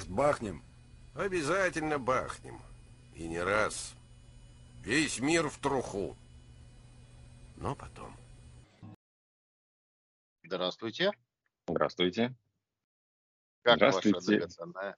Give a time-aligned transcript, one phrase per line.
[0.00, 0.64] Может, бахнем?
[1.14, 2.62] Обязательно бахнем.
[3.14, 3.94] И не раз.
[4.82, 6.16] Весь мир в труху.
[7.56, 8.16] Но потом.
[10.42, 11.12] Здравствуйте.
[11.68, 12.34] Здравствуйте.
[13.62, 14.38] Как ваша Здравствуйте.
[14.38, 14.96] драгоценная?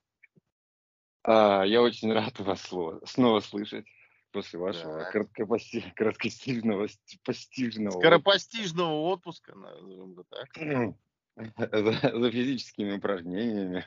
[1.24, 2.60] А, я очень рад вас
[3.04, 3.86] снова слышать
[4.30, 5.16] после вашего Так.
[5.16, 10.52] краткопости- краткостижного, ст- постижного Скоропостижного отпуска, назовем это так.
[11.36, 13.84] за, за физическими упражнениями.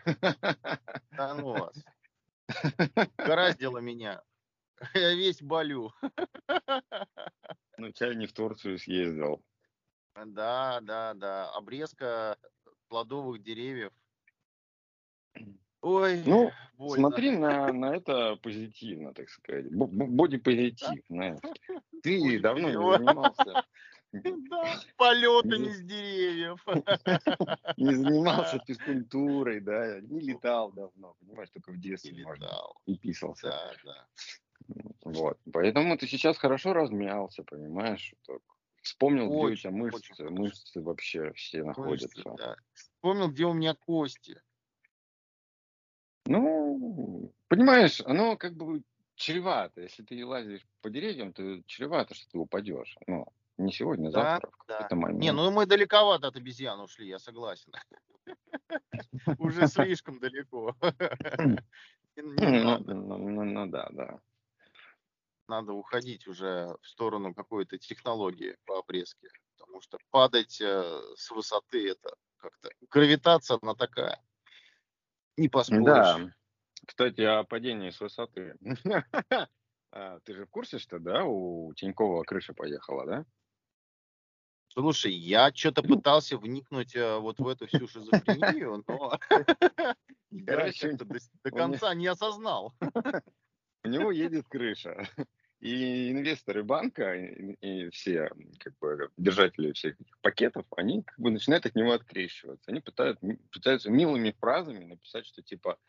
[1.11, 1.83] Да ну вас.
[3.17, 4.21] Гораздило меня.
[4.93, 5.91] Я весь болю.
[7.77, 9.43] Ну, чай не в Турцию съездил.
[10.25, 11.49] Да, да, да.
[11.51, 12.37] Обрезка
[12.87, 13.91] плодовых деревьев.
[15.81, 17.09] Ой, Ну, больно.
[17.09, 19.69] Смотри на, на это позитивно, так сказать.
[19.75, 21.39] Бо- бо- Боди-позитив, знаешь.
[22.01, 22.41] Ты Боди-позитив.
[22.41, 23.65] давно не занимался,
[24.49, 26.65] Да, полетами Не- с деревьев.
[27.77, 32.81] не занимался физкультурой, да, не летал давно, понимаешь, только в детстве летал.
[32.85, 33.47] и писался.
[33.47, 34.07] Да, да.
[35.03, 35.37] Вот.
[35.51, 38.13] Поэтому ты сейчас хорошо размялся, понимаешь?
[38.25, 38.41] Так.
[38.81, 40.13] Вспомнил, где у Очень, тебя очень мышцы.
[40.15, 40.35] хорошо.
[40.35, 42.07] Мышцы вообще все находятся.
[42.29, 42.55] Мышцы, да.
[42.73, 44.41] Вспомнил, где у меня кости.
[46.27, 48.83] Ну, понимаешь, оно как бы
[49.15, 49.81] чревато.
[49.81, 52.95] Если ты лазишь по деревьям, то чревато, что ты упадешь.
[53.07, 54.95] Ну, не сегодня, а Да, завтра, да.
[54.95, 55.19] момент.
[55.19, 57.73] Не, ну мы далековато от обезьян ушли, я согласен.
[59.39, 60.75] Уже слишком далеко.
[62.17, 62.93] Не- не ну, надо.
[62.93, 64.19] ну, ну, ну, да, да.
[65.47, 69.27] Надо уходить уже в сторону какой-то технологии по обрезке.
[69.57, 72.69] Потому что падать э, с высоты это как-то...
[72.89, 74.23] Гравитация она такая.
[75.37, 75.85] Не поспоришь.
[75.85, 76.31] Да.
[76.87, 78.55] Кстати, о падении с высоты.
[79.97, 83.25] А, Ты же в курсе, что, да, у Тинькова крыша поехала, да?
[84.77, 89.17] Слушай, я что-то пытался вникнуть э, вот в эту всю шизофрению, но
[90.45, 90.91] Короче,
[91.43, 92.73] до, конца не осознал.
[93.85, 95.07] у него едет крыша.
[95.61, 101.31] И инвесторы банка, и, и все как бы, держатели всех этих пакетов, они как бы
[101.31, 102.69] начинают от него открещиваться.
[102.69, 103.19] Они пытают,
[103.51, 105.79] пытаются милыми фразами написать, что типа,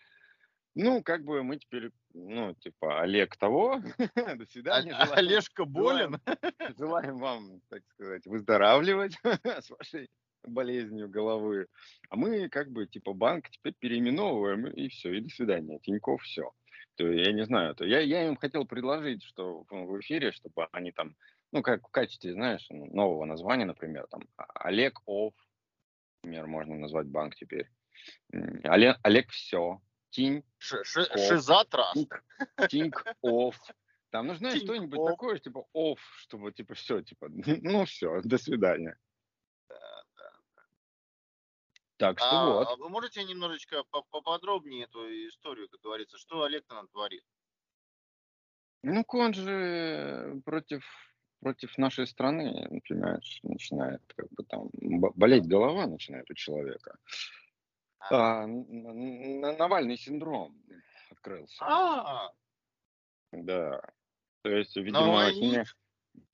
[0.77, 3.81] ну, как бы мы теперь, ну, типа, Олег того,
[4.15, 4.93] до А- свидания.
[4.93, 6.21] а- желаем- Олежка болен.
[6.79, 10.09] Желаем вам, так сказать, выздоравливать с вашей
[10.45, 11.67] болезнью головы.
[12.09, 15.81] А мы как бы типа банк теперь переименовываем и все, и до свидания.
[15.81, 16.53] Тиньков все.
[16.95, 20.93] То я не знаю, то я, я им хотел предложить, что в эфире, чтобы они
[20.93, 21.17] там,
[21.53, 25.35] ну как в качестве, знаешь, нового названия, например, там А- Олег Оф,
[26.23, 27.69] например, можно назвать банк теперь.
[28.65, 29.81] Олег, Олег все.
[30.16, 31.19] Тинь Ш- ш- О.
[31.19, 31.94] Шиза траст.
[31.94, 32.25] Тинк,
[32.71, 33.60] тинк офф.
[34.09, 37.28] Там нужно что-нибудь такое, типа офф, чтобы типа все, типа,
[37.62, 38.99] ну все, до свидания.
[41.99, 42.69] Так что А, вот.
[42.69, 47.22] а вы можете немножечко по- поподробнее эту историю, как говорится, что Олег-то натворил?
[48.83, 50.83] Ну, он же против
[51.41, 56.97] против нашей страны, понимаешь, начинает как бы там бо- болеть голова начинает у человека.
[58.11, 60.61] А, Навальный синдром
[61.11, 61.65] открылся.
[61.65, 62.33] А,
[63.33, 63.81] Да.
[64.43, 65.41] То есть, видимо, Навальный?
[65.41, 65.67] химия-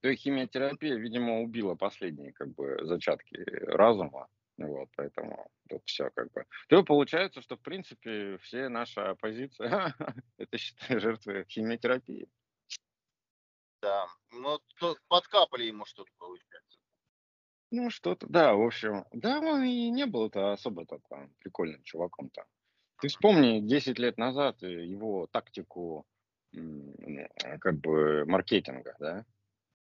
[0.00, 4.28] то есть химиотерапия, видимо, убила последние как бы зачатки разума.
[4.58, 6.44] Вот, поэтому тут все как бы.
[6.68, 9.94] То получается, что в принципе все наша оппозиция
[10.36, 12.28] это считай жертвы химиотерапии.
[13.80, 14.06] да.
[14.30, 16.78] Ну, то подкапали ему что-то, получается.
[17.74, 22.44] Ну, что-то, да, в общем, да, он и не был-то особо-то там прикольным чуваком-то.
[23.00, 26.06] Ты вспомни 10 лет назад э, его тактику
[26.54, 29.24] м, э, как бы маркетинга, да?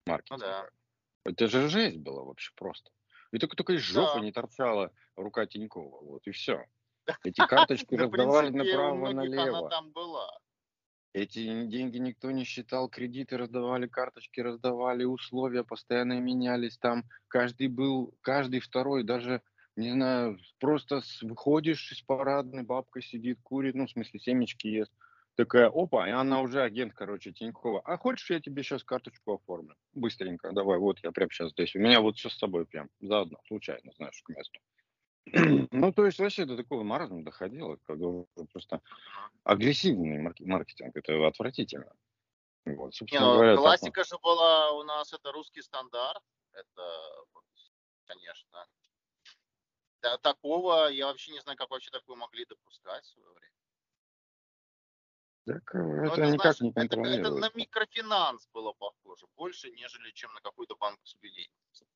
[0.05, 0.45] Маркетинга.
[0.45, 1.31] Ну да.
[1.31, 2.91] Это же жесть была вообще просто.
[3.31, 4.25] И только, только из жопы Да.
[4.25, 6.65] не торчала рука Тинькова, вот, и все.
[7.23, 9.69] Эти карточки в раздавали принципе, у многих она направо-налево.
[9.69, 10.29] там была.
[11.17, 16.77] Эти деньги никто не считал, кредиты раздавали, карточки раздавали, условия постоянно менялись.
[16.77, 19.41] Там каждый был, каждый второй, даже,
[19.75, 24.91] не знаю, просто выходишь из парадной, бабка сидит, курит, ну, в смысле, семечки ест.
[25.35, 27.81] Такая, опа, и она уже агент, короче, Тинькова.
[27.81, 29.73] А хочешь, я тебе сейчас карточку оформлю?
[29.95, 31.75] Быстренько, давай, вот я прям сейчас здесь.
[31.75, 34.59] У меня вот все с собой прям, заодно, случайно, знаешь, к месту.
[35.71, 38.07] Ну, то есть вообще до такого маразма доходило, когда
[38.51, 38.81] просто
[39.43, 41.91] агрессивный марк- маркетинг, это отвратительно.
[42.65, 46.23] Вот, Не, ну, говоря, так классика же была у нас, это русский стандарт.
[46.51, 47.25] Это,
[48.05, 48.67] конечно.
[50.01, 53.53] Да, такого, я вообще не знаю, как вообще такое могли допускать в свое время.
[55.45, 57.57] Так, э, Ну, это никак знаешь, не это, это на контролируется.
[57.57, 61.86] микрофинанс было похоже, больше, нежели чем на какую-то банковскую деятельность.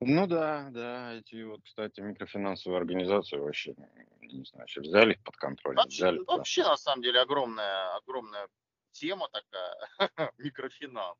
[0.00, 3.74] Ну да, да, эти вот, кстати, микрофинансовые организации вообще,
[4.20, 6.18] не знаю, вообще взяли их под контроль, Вообще, взяли.
[6.18, 6.36] да.
[6.36, 8.48] вообще, на самом деле, огромная, огромная
[8.92, 9.74] тема такая,
[10.38, 11.18] микрофинанс.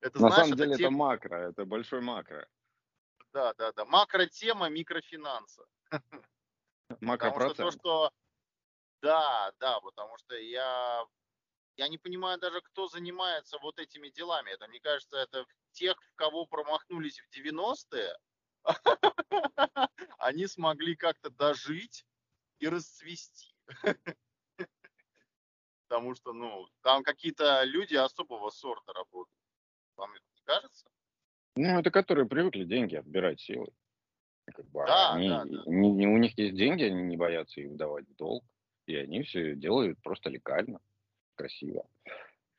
[0.00, 2.48] Это, На знаешь, самом это деле это тема, макро, это большой макро.
[3.32, 5.66] да, да, да, макротема микрофинанса.
[7.10, 7.72] Потому что то, Макропроцент.
[7.72, 8.10] что,
[9.02, 11.04] да, да, потому что я,
[11.76, 14.50] я не понимаю даже, кто занимается вот этими делами.
[14.50, 18.16] Это, мне кажется, это тех, в кого промахнулись в 90-е,
[20.18, 22.06] они смогли как-то дожить
[22.58, 23.54] и расцвести.
[25.88, 29.36] Потому что, ну, там какие-то люди особого сорта работают.
[29.96, 30.86] Вам это не кажется?
[31.56, 33.72] Ну, это которые привыкли деньги отбирать силой.
[34.46, 35.62] Как бы, а Да, они, да, да.
[35.66, 38.44] не- не- у них есть деньги, они не боятся их давать в долг.
[38.86, 40.80] И они все делают просто легально,
[41.36, 41.86] красиво.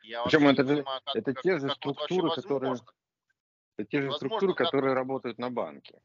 [0.04, 2.94] Я Причем это же- как, это как- те же как структуры, которые- возможно.
[3.78, 6.00] Это те же Возможно, структуры, как- которые работают на банке.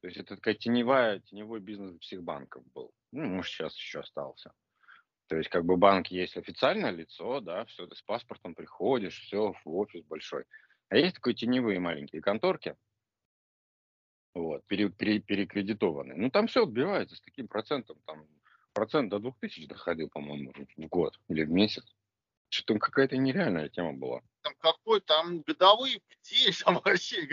[0.00, 2.92] То есть это такая теневая, теневой бизнес всех банков был.
[3.10, 4.52] Ну, может, сейчас еще остался.
[5.26, 9.52] То есть как бы банк есть официальное лицо, да, все, ты с паспортом приходишь, все,
[9.64, 10.44] в офис большой.
[10.88, 12.76] А есть такие теневые маленькие конторки,
[14.34, 16.16] вот, пере- пере- перекредитованные.
[16.16, 18.26] Ну, там все отбивается с таким процентом, там
[18.72, 21.84] процент до 2000 доходил, по-моему, в год или в месяц.
[22.50, 24.20] Что-то какая-то нереальная тема была.
[24.42, 27.28] Там какой там годовые день, там вообще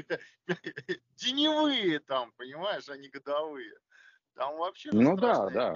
[1.16, 3.74] теневые там, понимаешь, а не годовые.
[4.36, 5.76] Там вообще Ну да, да.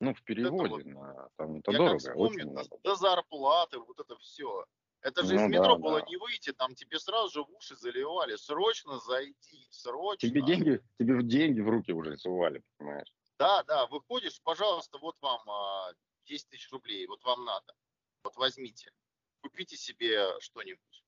[0.00, 2.78] Ну, в переводе, вот- на, там это Я дорого, как вспомню, очень до, много.
[2.82, 4.64] до зарплаты, вот это все.
[5.02, 6.06] Это же из Ну метро да, было да.
[6.06, 8.36] не выйти, там тебе сразу же в уши заливали.
[8.36, 10.28] Срочно зайди, срочно.
[10.28, 13.08] Тебе деньги, тебе в деньги в руки уже сували, понимаешь?
[13.38, 15.92] Да, да, выходишь, пожалуйста, вот вам а,
[16.26, 17.72] 10 тысяч рублей, вот вам надо.
[18.22, 18.92] Вот возьмите,
[19.40, 21.04] купите себе что-нибудь.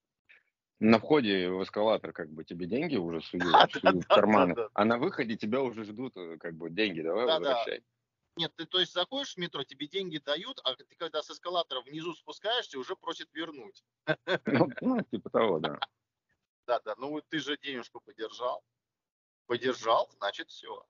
[0.80, 4.14] На входе в эскалатор как бы тебе деньги уже суют, Да, суют да, в да,
[4.14, 4.70] карманы, да, да.
[4.74, 7.48] а на выходе тебя уже ждут э, как бы деньги, давай Да, да.
[7.50, 7.84] возвращай.
[8.36, 11.82] Нет, ты то есть заходишь в метро, тебе деньги дают, а ты когда с эскалатора
[11.82, 13.84] внизу спускаешься, уже просят вернуть.
[14.46, 15.78] Ну, ну, типа того, да.
[16.64, 18.62] Да, да, ну ты же денежку подержал.
[19.46, 20.86] Подержал, значит все.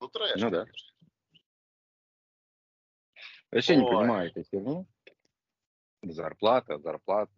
[0.00, 0.64] Ну трэш, Ну да.
[0.64, 0.96] конечно.
[3.50, 3.90] Вообще не Ой.
[3.90, 4.86] понимаю этой херни.
[6.02, 7.32] Зарплата, зарплата.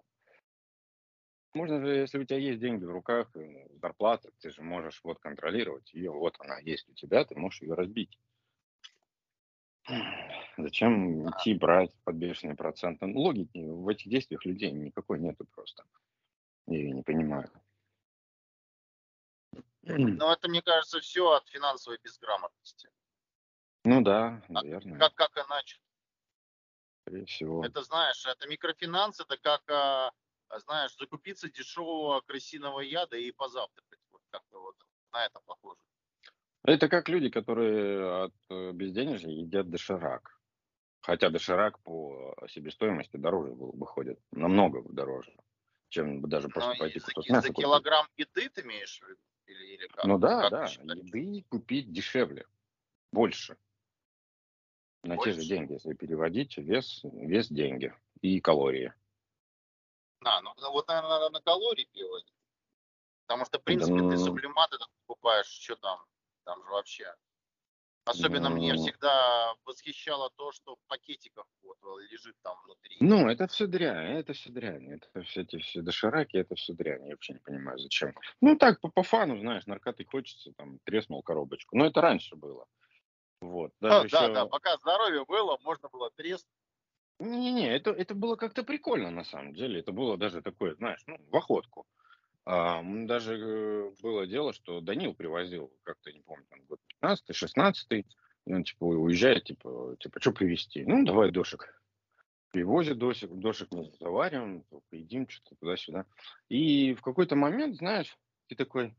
[1.54, 5.18] Можно же, если у тебя есть деньги в руках, э, зарплата, ты же можешь вот
[5.18, 8.18] контролировать ее, вот она есть у тебя, ты можешь ее разбить.
[10.56, 13.06] Зачем идти брать под бешеные проценты?
[13.06, 15.84] Ну, Логики в этих действиях людей никакой нету просто.
[16.66, 17.50] Я ее не понимаю.
[19.82, 22.88] Но это, мне кажется, все от финансовой безграмотности.
[23.84, 25.80] Ну да, А наверное, Как, как иначе?
[27.02, 27.64] Скорее всего.
[27.64, 30.12] Это, знаешь, это микрофинанс, это как, а,
[30.48, 34.00] а, знаешь, закупиться дешевого крысиного яда и позавтракать.
[34.10, 34.76] Вот как-то вот
[35.12, 35.80] на это похоже.
[36.64, 40.38] Это как люди, которые от э, безденежья едят доширак.
[41.00, 45.32] Хотя доширак по себестоимости дороже выходит, намного дороже,
[45.88, 47.64] чем даже просто Но пойти кусок мяса за купить.
[47.64, 49.20] килограмм еды ты имеешь в виду?
[49.46, 50.06] Или, или как?
[50.06, 52.46] Ну да, Как да, еды купить дешевле,
[53.12, 53.56] больше.
[55.02, 55.48] На те же Больше?
[55.48, 58.92] деньги, если переводить, вес, вес деньги и калории.
[60.24, 62.32] А, ну ну вот, наверное, надо на калории переводить.
[63.26, 65.98] Потому что, в принципе, ну- ты сублимат этот покупаешь, что там,
[66.44, 67.14] там же вообще.
[68.04, 68.82] Особенно мне Ну.
[68.82, 71.78] всегда восхищало то, что в пакетиках вот
[72.10, 72.96] лежит там внутри.
[73.00, 74.90] Ну, это все дрянь, это все дрянь.
[74.94, 77.04] Это все эти все дошираки, это все дрянь.
[77.06, 78.12] Я вообще не понимаю, зачем.
[78.40, 81.76] Ну, так, по, по фану, знаешь, наркоты хочется, там, треснул коробочку.
[81.76, 82.66] Но это раньше было.
[83.42, 83.72] Вот.
[83.80, 84.34] Да, Даже да, еще...
[84.34, 86.48] да, пока здоровье было, можно было треснуть.
[87.18, 89.80] Не-не-не, это, это было как-то прикольно, на самом деле.
[89.80, 91.86] Это было даже такое, знаешь, ну, в охотку.
[92.44, 98.04] А, даже э, было дело, что Данил привозил, как-то, не помню, там, год 15-16,
[98.46, 100.84] и он, типа, уезжает, типа, типа, что привезти?
[100.84, 101.82] Ну, давай дошек.
[102.50, 106.06] Привозит досик, дошек мы завариваем, едим что-то туда-сюда.
[106.48, 108.16] И в какой-то момент, знаешь,
[108.48, 108.94] ты такой,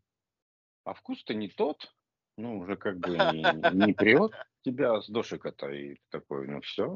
[0.83, 1.93] а вкус-то не тот,
[2.37, 3.43] ну, уже как бы не,
[3.87, 4.31] не прет
[4.63, 6.95] тебя с дошика-то, и такой, ну, все,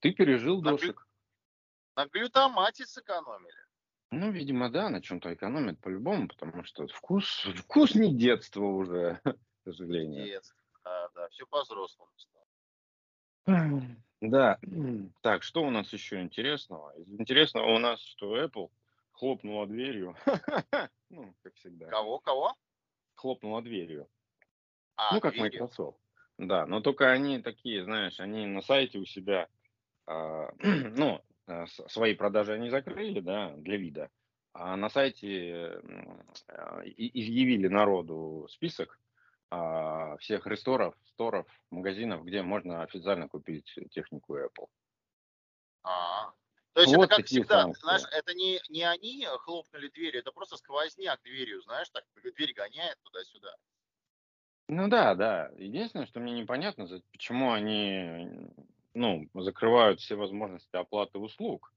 [0.00, 1.08] ты пережил На глю- дошик.
[1.96, 3.64] На глютамате сэкономили.
[4.10, 9.38] Ну, видимо, да, на чем-то экономят по-любому, потому что вкус, вкус не детство уже, к
[9.64, 10.24] сожалению.
[10.24, 10.56] Детство.
[10.84, 12.46] Да, да, все по-взрослому стало.
[14.20, 14.58] Да.
[15.20, 16.96] Так, что у нас еще интересного?
[16.96, 18.70] Из интересного у нас, что Apple
[19.12, 20.16] хлопнула дверью.
[21.10, 21.86] Ну, как всегда.
[21.90, 22.54] Кого, кого?
[23.16, 24.08] Хлопнула дверью.
[24.96, 25.58] А, Ну, как двери.
[25.58, 25.98] Microsoft.
[26.38, 29.48] Да, но только они такие, знаешь, они на сайте у себя,
[30.06, 34.10] а, ну, с- свои продажи они закрыли, да, для вида.
[34.52, 35.80] а на сайте
[36.84, 38.98] и- изъявили народу список
[39.50, 44.68] а, всех ресторов, сторов, магазинов, где можно официально купить технику Apple.
[45.84, 46.32] А.
[46.72, 47.80] То есть Вот это как всегда, санкции.
[47.82, 52.98] знаешь, это не, не они хлопнули дверью, это просто сквозняк дверью, знаешь, так дверь гоняет
[53.02, 53.54] туда-сюда.
[54.74, 55.50] Ну да, да.
[55.56, 58.28] Единственное, что мне непонятно, почему они
[58.92, 61.72] ну, закрывают все возможности оплаты услуг.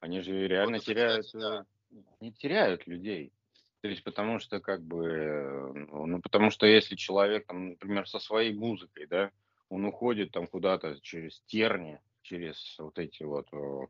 [0.00, 1.64] Они же реально Вот теряют, да.
[1.92, 3.32] э, не теряют людей.
[3.80, 5.72] То есть потому что как бы, э,
[6.06, 9.30] ну потому что если человек, там, например, со своей музыкой, да,
[9.68, 13.86] он уходит там куда-то через терни, через вот эти вот э,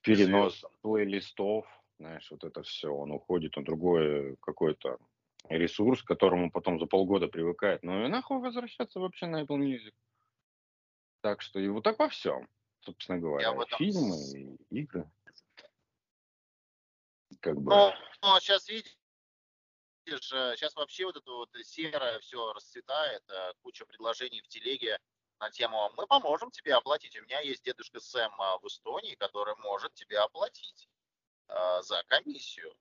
[0.00, 1.66] перенос плейлистов,
[1.98, 4.98] знаешь, вот это все, он уходит на другой какой-то
[5.48, 7.82] ресурс, к которому потом за полгода привыкает.
[7.82, 9.94] Ну и нахуй возвращаться вообще на Apple Music.
[11.20, 12.48] Так что и вот так во всем,
[12.80, 13.52] собственно говоря.
[13.52, 15.10] этом Фильмы, и игры.
[17.40, 17.72] Как бы.
[18.22, 18.96] Но, сейчас видишь,
[20.06, 24.98] сейчас вообще вот это вот серое все расцветает, э, куча предложений в телеге
[25.40, 27.16] на тему «Мы поможем тебе оплатить».
[27.18, 30.88] У меня есть дедушка Сэм а, в Эстонии, который может тебе оплатить
[31.48, 32.74] а, за комиссию.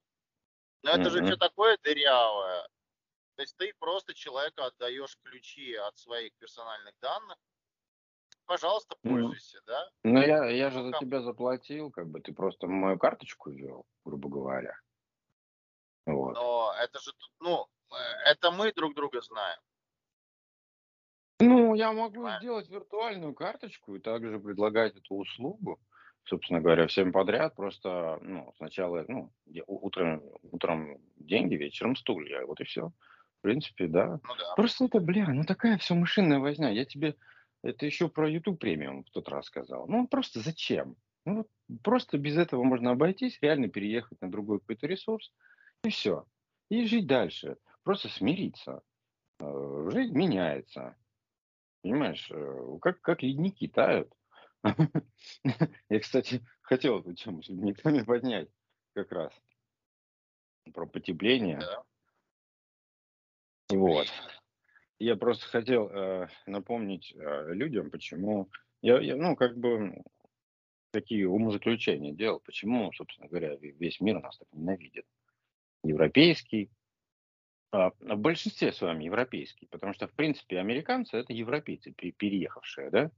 [0.86, 1.26] Но это же Мгм.
[1.26, 2.62] все такое дырявое.
[3.36, 7.38] То есть ты просто человеку отдаешь ключи от своих персональных данных.
[8.46, 9.26] Пожалуйста, Мгм.
[9.28, 9.90] пользуйся, да?
[10.04, 13.86] Ну, я, я же Ну, за тебя заплатил, как бы ты просто мою карточку ввел,
[14.06, 14.76] грубо говоря.
[16.06, 16.36] Вот.
[16.36, 17.96] Но это же, тут, ну, э,
[18.32, 19.60] это мы друг друга знаем.
[21.40, 22.42] Ну, я могу Понимаешь?
[22.42, 25.80] сделать виртуальную карточку и также предлагать эту услугу,
[26.26, 27.56] собственно говоря, всем подряд.
[27.56, 29.32] Просто, ну, сначала, ну,
[29.68, 32.46] утром, утром деньги, вечером стулья.
[32.46, 32.90] Вот и все.
[33.40, 34.20] В принципе, да.
[34.24, 34.56] Ну да.
[34.56, 36.70] Просто это, бля, ну такая все мышиная возня.
[36.70, 37.16] Я тебе
[37.66, 39.88] это еще про YouTube премиум в тот раз сказал.
[39.88, 40.96] Ну, просто зачем?
[41.26, 41.48] Ну, вот
[41.82, 45.32] просто без этого можно обойтись, реально переехать на другой какой-то ресурс,
[45.84, 46.26] и все.
[46.70, 47.58] И жить дальше.
[47.84, 48.82] Просто смириться.
[49.40, 50.96] Э, Жизнь меняется.
[51.82, 54.12] Понимаешь, э, как, как ледники тают.
[55.90, 58.50] Я, кстати, хотел эту тему с ледниками поднять
[58.94, 59.34] как раз.
[60.74, 61.60] Про потепление.
[61.60, 61.84] да.
[63.70, 64.08] Вот.
[64.98, 68.50] Я просто хотел э, напомнить э, людям, почему
[68.82, 70.02] я, я, ну, как бы
[70.92, 75.06] такие умозаключения делал, почему, собственно говоря, ве- весь мир нас так ненавидит.
[75.84, 76.70] Европейский,
[77.72, 82.90] а, в большинстве с вами европейский, потому что, в принципе, американцы это европейцы, пе- переехавшие,
[82.90, 83.12] да?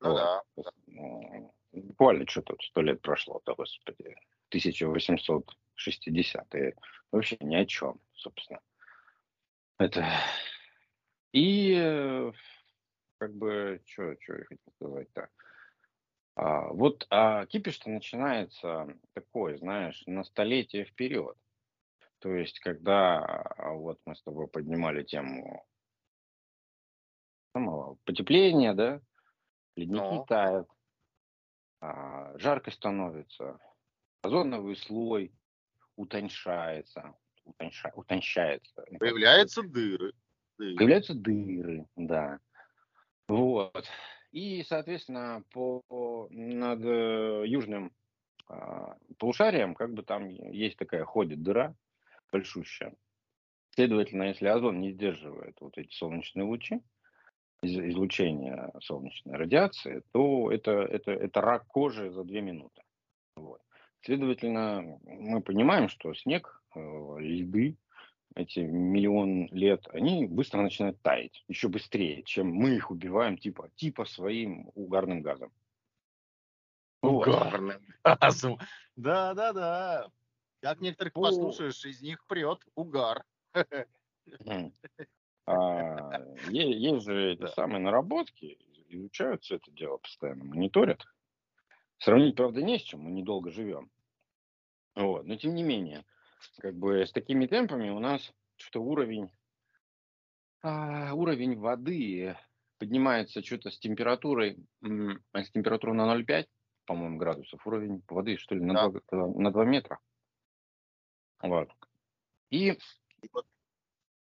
[0.00, 0.16] Ну Вот.
[0.16, 0.42] да.
[1.72, 4.16] Буквально что тут сто лет прошло, да, господи,
[4.50, 6.74] 1860-е.
[7.12, 8.60] Вообще ни о чем, собственно.
[9.78, 10.06] Это...
[11.32, 12.32] И э,
[13.18, 15.28] как бы, что я хотел сказать-то?
[16.36, 21.36] А, вот а кипиш-то начинается такой, знаешь, на столетие вперед.
[22.18, 25.64] То есть, когда а, вот мы с тобой поднимали тему
[27.52, 29.00] самого потепления, да,
[29.76, 30.24] ледники Ну.
[30.26, 30.68] тают,
[31.80, 33.58] а, жарко становится,
[34.22, 35.32] озоновый слой
[35.96, 37.14] утоньшается,
[37.44, 38.74] утоньша- утонщается.
[38.74, 40.12] Как Появляются дыры.
[40.58, 40.76] Дыры.
[40.76, 42.40] Появляются дыры, да.
[43.28, 43.86] Вот.
[44.32, 45.82] И, соответственно, по
[46.30, 47.92] над э, южным
[48.48, 51.74] а, полушарием, как бы там есть такая ходит дыра
[52.30, 52.94] большущая.
[53.70, 56.80] Следовательно, если озон не сдерживает вот эти солнечные лучи,
[57.62, 62.82] из- излучение солнечной радиации, то это, это, это рак кожи за две минуты.
[63.36, 63.60] Вот.
[64.02, 67.76] Следовательно, мы понимаем, что снег, э, льды,
[68.34, 74.04] эти миллион лет, они быстро начинают таять, еще быстрее, чем мы их убиваем типа, типа
[74.04, 75.50] своим угарным газом.
[77.02, 78.58] Угарным газом.
[78.94, 80.10] Да, да, да.
[80.60, 81.22] Как некоторых О.
[81.22, 83.24] послушаешь, из них прет угар.
[85.46, 91.04] А, есть же эти самые наработки, изучают все это дело постоянно, мониторят.
[91.98, 93.90] Сравнить, правда, не с чем, мы недолго живем.
[94.96, 95.26] Вот.
[95.26, 96.04] Но тем не менее,
[96.60, 99.30] как бы с такими темпами у нас что-то уровень,
[100.62, 102.36] а, уровень воды
[102.78, 104.58] поднимается что-то с температурой,
[105.32, 106.48] а с температурой на 0,5,
[106.86, 108.88] по-моему, градусов, уровень воды, что ли, на, Да.
[109.10, 109.98] 2, на 2 метра.
[111.42, 111.68] Вот.
[112.50, 112.78] И
[113.22, 113.46] И вот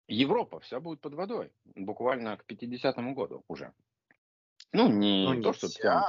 [0.08, 3.74] Европа вся будет под водой, буквально к 50 году уже.
[4.74, 5.82] Ну, не Ну, то, что вся.
[5.82, 6.04] прям...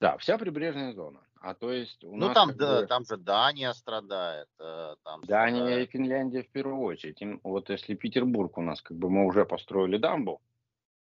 [0.00, 1.20] Да, вся прибрежная зона.
[1.40, 4.48] А то есть у Ну нас там, как да, бы там же Дания страдает.
[4.58, 5.90] э, Там Дания и страдает.
[5.90, 7.20] Финляндия в первую очередь.
[7.22, 10.40] Им- вот если Петербург у нас, как бы мы уже построили дамбу,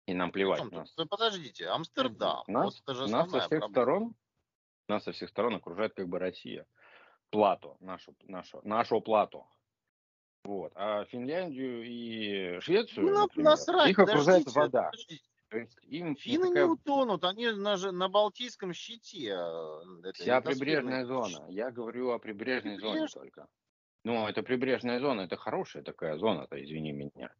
[0.06, 0.92] и нам плевать Причем на тут?
[0.96, 2.44] Ну, Подождите, Амстердам.
[2.46, 3.68] Нас, вот это же нас со всех проблема.
[3.70, 4.14] сторон,
[4.88, 6.66] нас со всех сторон окружает как бы Россия.
[7.30, 9.46] плату, нашу, нашу, нашу плату.
[10.44, 10.72] Вот.
[10.74, 14.82] А Финляндию и Швецию, Ну, на- например, насрать, их окружает подождите, вода.
[14.90, 15.24] подождите.
[15.48, 19.34] То есть им Финны такая не утонут, они на, на Балтийском щите.
[19.36, 21.46] а, это вся прибрежная зона.
[21.48, 23.22] Я говорю о прибрежной зоне Прибрежная?
[23.22, 23.46] только.
[24.04, 27.32] Ну, это прибрежная зона, это хорошая такая зона-то, извини меня.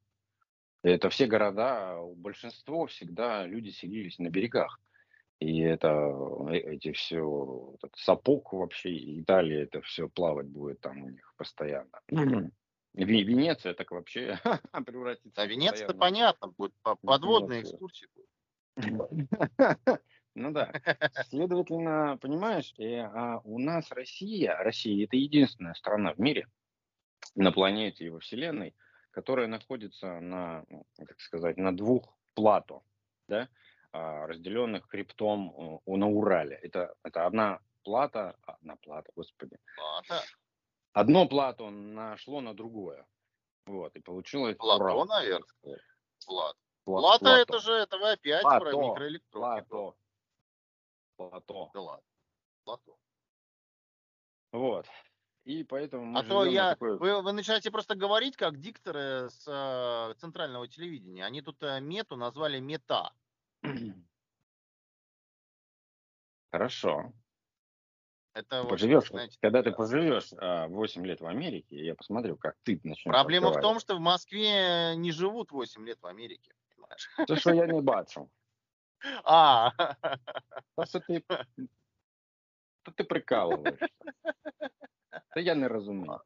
[0.82, 4.80] Это все города, большинство всегда люди селились на берегах.
[5.40, 5.88] И это
[6.50, 12.00] э, эти все, этот сапог вообще, Италия, это все плавать будет там у них постоянно.
[12.08, 12.50] Ви-
[12.94, 14.38] Венеция так вообще
[14.86, 17.74] превратится А в Венеция-то постоянную- понятно, будет по- подводные Венеция.
[17.74, 18.08] экскурсии.
[18.16, 18.28] будут.
[20.36, 20.72] Ну да.
[21.28, 26.48] Следовательно, понимаешь, э, а у нас Россия, Россия это единственная страна в мире,
[27.36, 28.74] на планете и во Вселенной,
[29.12, 32.82] которая находится на, ну, как сказать, на двух плато,
[33.28, 33.48] да,
[33.92, 36.56] а, разделенных хребтом э, на Урале.
[36.56, 39.56] Это, это одна плата, одна плата, господи.
[39.78, 40.16] Ладно.
[40.94, 43.04] Одно плато нашло на другое.
[43.66, 45.06] Вот, и получилось Плато, Урал.
[45.06, 45.46] наверное.
[46.24, 46.56] Плат.
[46.86, 47.36] Пла- Плата плато.
[47.40, 48.60] это же, это вы опять Плато.
[48.60, 49.66] про микроэлектроники.
[49.68, 49.96] Плато.
[51.16, 51.70] Плато.
[51.74, 52.04] Да ладно.
[52.64, 52.96] Плато.
[54.52, 54.86] Вот.
[55.44, 59.46] И поэтому мы А то я, такой- вы, вы начинаете просто говорить, как дикторы с
[59.48, 61.24] э, центрального телевидения.
[61.26, 63.12] Они тут э, мету назвали мета.
[66.52, 67.12] Хорошо.
[68.34, 69.76] Это Поживешь, знаете, когда ты да.
[69.76, 73.96] поживешь а, 8 лет в Америке, я посмотрю, как ты начнешь Проблема в том, что
[73.96, 76.52] в Москве не живут 8 лет в Америке.
[76.74, 77.08] понимаешь?
[77.28, 78.28] Це що я не бачу.
[79.24, 79.70] А,
[80.76, 81.22] Та що ти,
[82.82, 83.86] та ти прикалуєшся.
[85.34, 86.20] Та я не розумію.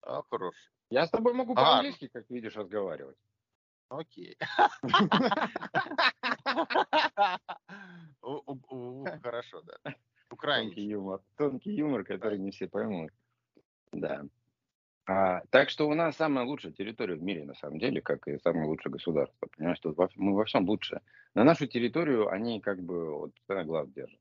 [0.00, 0.70] а, хорошо.
[0.90, 1.56] Я с тобой могу А.
[1.64, 3.16] по-английски, как видишь, разговаривать.
[3.90, 4.36] Окей.
[8.22, 9.04] У- у-
[10.30, 10.68] у- Хорошо, да.
[10.68, 10.84] Тонкий Украинский.
[10.84, 11.20] юмор.
[11.36, 13.10] Тонкий юмор, который не все поймут.
[13.92, 14.24] Да.
[15.06, 18.38] А, так что у нас самая лучшая территория в мире, на самом деле, как и
[18.40, 19.48] самое лучшее государство.
[19.56, 21.00] Понимаешь, тут во- мы во всем лучше.
[21.34, 24.20] На нашу территорию они как бы вот на глаз держат.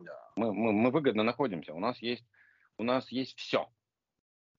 [0.00, 0.30] Да.
[0.36, 1.72] Мы, мы, мы выгодно находимся.
[1.74, 2.24] У нас есть,
[2.78, 3.68] у нас есть все.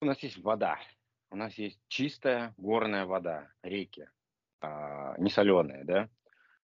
[0.00, 0.78] У нас есть вода.
[1.30, 4.08] У нас есть чистая горная вода, реки,
[4.60, 6.08] а, не соленые, да.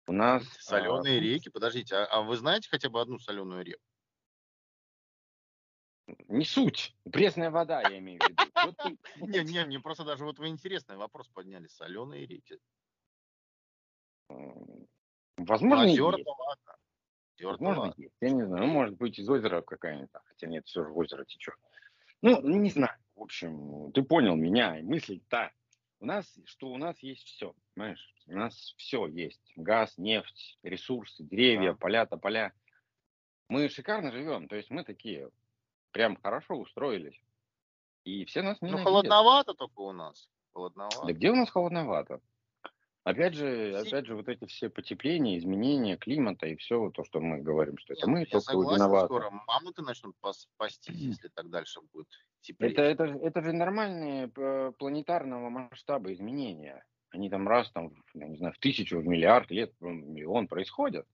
[0.07, 1.49] У нас а, Соленые реки.
[1.49, 3.81] Подождите, а, а вы знаете хотя бы одну соленую реку?
[6.27, 8.97] не суть, пресная вода, я имею в виду.
[9.27, 11.67] Не, не, мне просто даже вот вы интересный вопрос подняли.
[11.67, 12.59] Соленые реки.
[15.37, 16.27] Возможно, и Озера, есть.
[16.27, 16.75] ладно.
[17.41, 18.15] Возможно, есть.
[18.21, 18.65] Я не знаю.
[18.65, 20.09] Ну, может быть, из озера какая-нибудь.
[20.25, 21.55] Хотя нет, все же озеро течет.
[22.21, 22.97] Ну, не знаю.
[23.15, 24.79] В общем, ты понял меня.
[24.79, 25.51] и Мысль-то.
[26.05, 27.55] У нас, что у нас есть все.
[27.73, 28.13] Понимаешь?
[28.27, 29.41] У нас все есть.
[29.55, 31.77] Газ, нефть, ресурсы, деревья, Да.
[31.79, 32.53] поля, тополя.
[33.49, 34.47] Мы шикарно живем.
[34.47, 35.31] То есть мы такие
[35.89, 37.19] прям хорошо устроились.
[38.03, 38.87] И все нас Ну, ненавидят.
[38.87, 40.29] холодновато только у нас.
[40.29, 41.11] Да Холодновато.
[41.11, 42.21] где у нас холодновато?
[43.05, 47.39] Опять же, опять же, вот эти все потепления, изменения климата и все то, что мы
[47.39, 49.05] говорим, что это Нет, мы я только согласен, виноваты.
[49.05, 52.07] скоро мамонты начнут пас- пастись, если так дальше будет
[52.41, 52.71] теплее.
[52.71, 56.83] Это, это, это же нормальные п- планетарного масштаба изменения.
[57.11, 61.05] Они там раз, там, я не знаю, в тысячу, в миллиард лет, в миллион происходят.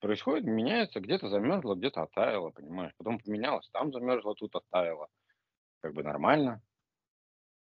[0.00, 2.94] Происходит, меняется, где-то замерзло, где-то оттаяло, понимаешь.
[2.96, 5.08] Потом поменялось, там замерзло, тут оттаяло.
[5.82, 6.62] Как бы нормально.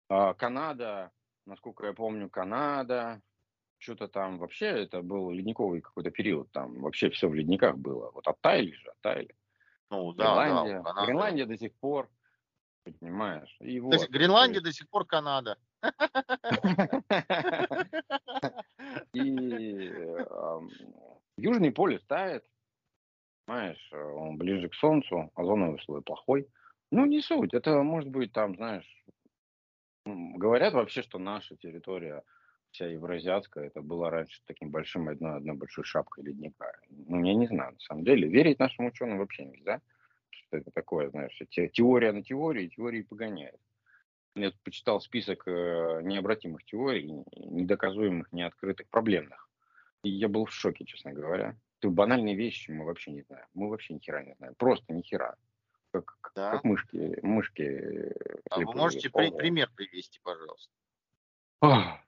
[0.08, 1.12] А, Канада,
[1.46, 3.22] насколько я помню, Канада,
[3.84, 8.12] что-то там вообще, это был ледниковый какой-то период, там вообще все в ледниках было.
[8.12, 9.36] Вот оттаяли же, оттаяли.
[9.92, 11.06] Ну, да, да, Гренландия, у Канады.
[11.06, 12.10] Гренландия до сих пор,
[13.00, 13.56] понимаешь.
[13.60, 15.58] И вот, есть Гренландия есть- до сих пор Канада.
[19.14, 19.92] И
[21.38, 22.46] Южный полюс тает,
[23.46, 26.48] понимаешь, он ближе к Солнцу, озоновый слой плохой.
[26.92, 28.88] Ну, не суть, это может быть там, знаешь,
[30.06, 32.24] говорят вообще, что наша территория,
[32.74, 36.74] вся евразиатская, это была раньше таким большим, одной, одной большой шапкой ледника.
[36.90, 39.80] Ну, я не знаю, на самом деле, верить нашим ученым вообще нельзя,
[40.32, 43.60] что это такое, знаешь, те- теория на теории, теории погоняет.
[44.36, 49.48] Я почитал список э, необратимых теорий, недоказуемых, неоткрытых, проблемных.
[50.02, 51.56] И я был в шоке, честно говоря.
[51.80, 53.46] Это банальные вещи мы вообще не знаем.
[53.54, 54.56] Мы вообще ни хера не знаем.
[54.56, 55.36] Просто ни хера.
[55.92, 56.52] Как, Да.
[56.52, 58.12] как мышки, мышки.
[58.50, 60.74] А вы можете при- пример привести, пожалуйста?
[61.62, 62.00] Ах.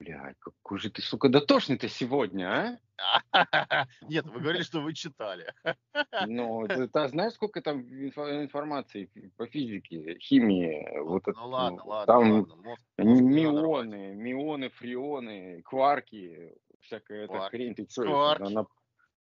[0.00, 2.80] Блядь, какой же ты, сука, дотошный-то сегодня,
[4.08, 5.52] Нет, вы говорили, что вы читали.
[5.62, 5.74] а?
[6.26, 11.82] Ну, ты, ты знаешь, сколько там инфо- информации по физике, химии, вот это, Ну ладно,
[11.84, 12.56] ну, ладно, там ладно.
[12.56, 17.56] Мозг- мионы, мионы, фреоны, кварки, всякая эта Кварки.
[17.56, 17.74] хрень.
[17.74, 18.42] Ты что, Кварки.
[18.42, 18.66] на, на- Не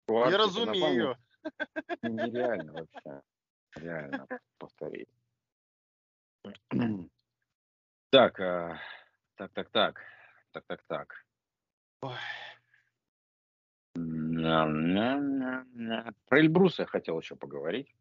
[0.06, 1.16] кварки, ты на разумею.
[2.02, 3.22] Нереально вообще.
[3.74, 4.26] Реально
[4.59, 5.09] повторить.
[8.12, 8.80] Так, а,
[9.37, 10.00] так, так, так,
[10.52, 11.14] так, так, так.
[12.02, 12.14] Ой.
[16.26, 17.94] Про Эльбрус я хотел еще поговорить.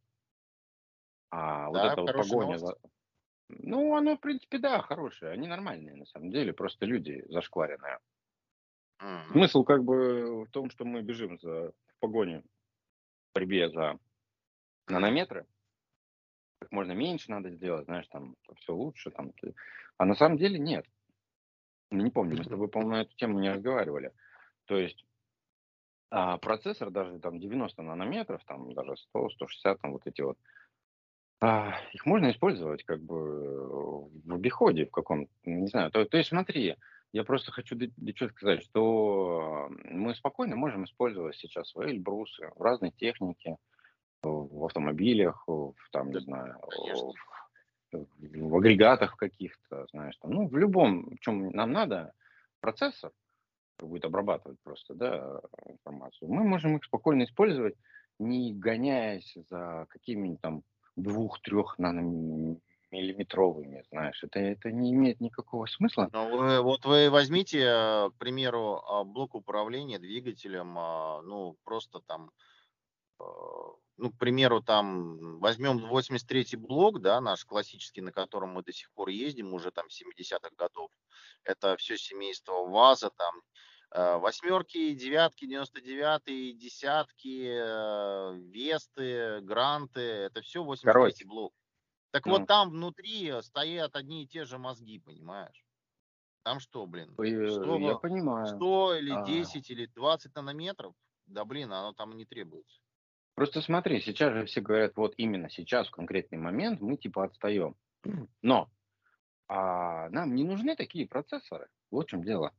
[1.32, 2.66] А вот Да, эта вот погоня новость.
[2.66, 2.76] за...
[3.50, 5.32] Ну, оно, в принципе, да, хорошее.
[5.32, 6.54] Они нормальные, на самом деле.
[6.54, 8.00] Просто люди зашкваренные.
[9.00, 9.32] Мгм.
[9.32, 13.98] Смысл как бы в том, что мы бежим за в погоне, в борьбе за
[14.88, 15.46] нанометры.
[16.60, 19.12] Как можно меньше надо сделать, знаешь, там все лучше.
[19.12, 19.32] Там.
[19.98, 20.86] А на самом деле нет.
[21.92, 24.12] Не помню, мы с тобой, по-моему, на эту тему не разговаривали.
[24.66, 25.06] То есть
[26.12, 30.38] а, процессор даже там 90 нанометров, там даже 100, 160, там вот эти вот,
[31.42, 35.92] а, их можно использовать как бы в обиходе в каком-то, не знаю.
[35.92, 36.76] То, то есть смотри,
[37.12, 37.76] я просто хочу
[38.16, 43.58] что сказать, что мы спокойно можем использовать сейчас свои эльбрусы в разной технике,
[44.22, 47.12] в автомобилях, в, там, не знаю, Конечно.
[47.92, 52.14] В, агрегатах каких-то, знаешь, там, ну, в любом, чем нам надо,
[52.60, 53.12] процессор
[53.80, 57.76] будет обрабатывать просто, да, информацию, мы можем их спокойно использовать,
[58.20, 60.64] не гоняясь за какими-нибудь там
[60.96, 66.10] двух-трех нанометровыми, знаешь, это, это не имеет никакого смысла.
[66.12, 72.02] Ну, вы- вот вы возьмите, э, к примеру, а, блок управления двигателем, а, ну, просто
[72.02, 72.32] там,
[73.20, 73.24] э,
[74.00, 78.92] ну, к примеру, там, возьмем 83-й блок, да, наш классический, на котором мы до сих
[78.94, 80.92] пор ездим, уже там 70-х годов.
[81.44, 83.36] Это все семейство ВАЗа, там,
[83.92, 91.26] э, восьмерки, девятки, 99-е, десятки, э, Весты, Гранты, это все 83-й Короче.
[91.26, 91.54] блок.
[92.12, 92.38] Так Ну.
[92.40, 95.64] вот там внутри стоят одни и те же мозги, понимаешь?
[96.44, 98.48] Там что, блин, Э, 100, Я понимаю.
[98.48, 99.24] 100 или А.
[99.26, 100.96] 10 или 20 нанометров?
[101.28, 102.80] Да блин, оно там не требуется.
[103.40, 107.74] Просто смотри, сейчас же все говорят, вот именно сейчас, в конкретный момент, мы типа отстаем.
[108.42, 108.68] Но
[109.48, 111.70] а нам не нужны такие процессоры.
[111.90, 112.52] Вот в чем дело.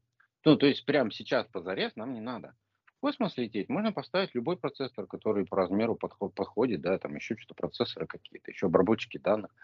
[0.42, 2.54] Ну, то есть прямо сейчас позарез нам не надо.
[2.86, 7.36] В космос лететь можно поставить любой процессор, который по размеру подход, подходит, да, там еще
[7.36, 9.54] что-то, процессоры какие-то, еще обработчики данных.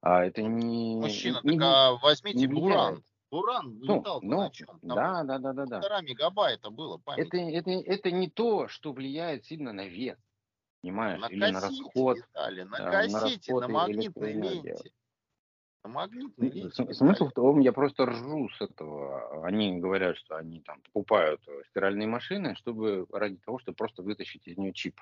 [0.00, 0.96] А это не...
[0.96, 3.04] Мужчина, не, так а возьмите не Буран.
[3.30, 4.68] Буран Ну, летал ну, на чем?
[4.68, 5.80] Там да, да, да, да, да.
[5.80, 7.26] полтора мегабайта было памяти.
[7.26, 10.16] Это, это, это не то, что влияет сильно на вес,
[10.82, 12.18] понимаешь, на или на расход.
[12.18, 14.92] летали, на да, на кассете, на расход магнитной ленте.
[15.84, 19.46] На магнитной ленте см- Смысл в том, я просто ржу с этого.
[19.46, 24.46] Они говорят, что они там покупают э, стиральные машины, чтобы ради того, чтобы просто вытащить
[24.46, 25.00] из нее чип.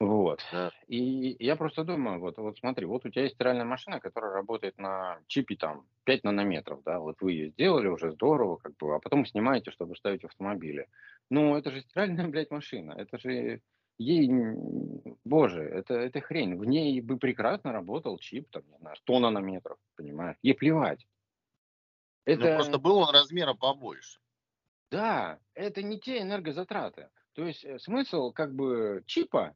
[0.00, 0.40] Вот.
[0.52, 0.70] Да.
[0.86, 4.78] И я просто думаю, вот, вот смотри, вот у тебя есть стиральная машина, которая работает
[4.78, 9.00] на чипе там 5 нанометров, да, вот вы ее сделали уже здорово, как бы, а
[9.00, 10.86] потом снимаете, чтобы ставить в автомобиле.
[11.30, 13.60] Ну, это же стиральная, блядь, машина, это же
[13.98, 14.28] ей,
[15.24, 19.78] боже, это, это хрень, в ней бы прекрасно работал чип, там, не знаю, 100 нанометров,
[19.96, 21.06] понимаешь, ей плевать.
[22.32, 24.18] Ну Это, просто был он размера побольше.
[24.90, 27.10] да, это не те энергозатраты.
[27.34, 29.54] То есть э, смысл как бы чипа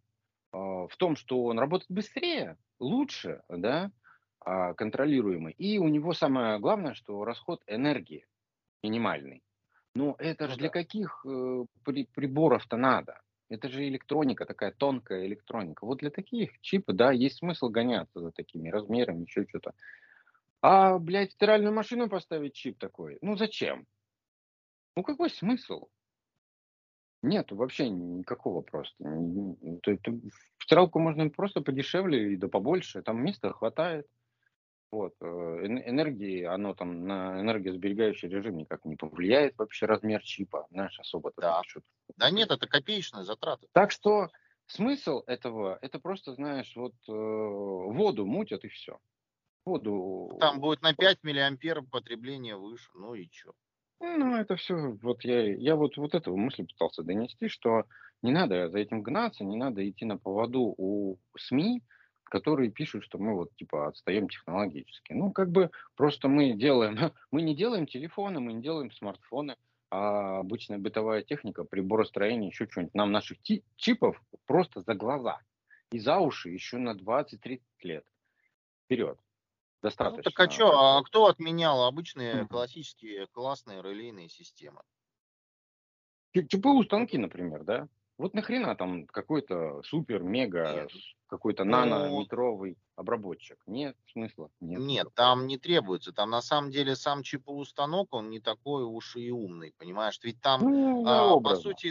[0.53, 3.93] э, в том, что он работает быстрее, лучше, да,
[4.41, 5.55] а, контролируемый.
[5.55, 8.27] И у него самое главное, что расход энергии
[8.83, 9.43] минимальный.
[9.95, 10.71] Но это Ну же для да.
[10.71, 13.22] каких э, при- приборов-то надо?
[13.53, 15.85] Это же электроника, такая тонкая электроника.
[15.85, 19.75] Вот для таких чипы, да, есть смысл гоняться за такими размерами, еще что-то.
[20.63, 23.87] А, блядь, стиральную машину поставить чип такой, ну зачем?
[24.97, 25.89] Ну какой смысл?
[27.23, 29.05] Нет, вообще никакого просто.
[29.05, 34.07] В стиралку можно просто подешевле и да побольше, там места хватает.
[34.93, 35.15] Вот.
[35.21, 40.99] э, эн- Энергии, оно там на энергосберегающий режим никак не повлияет вообще размер чипа, знаешь,
[41.01, 41.63] особо-то Да.
[41.63, 41.87] что-то.
[42.17, 43.69] Да нет, это копеечные затраты.
[43.73, 44.29] Так что
[44.67, 48.99] смысл этого, это просто, знаешь, вот э, воду мутят и все.
[49.67, 50.39] Воду.
[50.39, 52.91] Там будет на 5 миллиампер потребление выше.
[52.95, 53.55] Ну и что?
[54.01, 57.85] Ну, это все, вот я, я вот, вот эту мысль пытался донести, что
[58.21, 61.83] не надо за этим гнаться, не надо идти на поводу у СМИ,
[62.33, 65.13] которые пишут, что мы вот типа отстаем технологически.
[65.13, 66.97] Ну, как бы просто мы делаем,
[67.31, 69.57] мы не делаем телефоны, мы не делаем смартфоны,
[69.91, 72.95] а обычная бытовая техника, приборостроение, еще что-нибудь.
[72.95, 73.37] Нам наших
[73.77, 75.41] чипов просто за глаза
[75.91, 78.07] и за уши еще на 20-30 лет.
[78.87, 79.19] Вперед.
[79.19, 80.23] Ну Достаточно.
[80.23, 84.81] так а что, а кто отменял обычные классические классные релейные системы?
[86.33, 87.89] ЧПУ станки, например, да?
[88.23, 90.87] Вот нахрена там какой-то супер, мега,
[91.27, 93.59] какой-то Ну, нанометровый обработчик?
[93.67, 94.49] Нет смысла.
[94.61, 94.79] Нет.
[94.81, 96.13] Нет, там не требуется.
[96.13, 100.21] Там на самом деле сам ЧПУ станок, он не такой уж и умный, понимаешь?
[100.23, 101.91] Ведь там, Ну, а, по сути,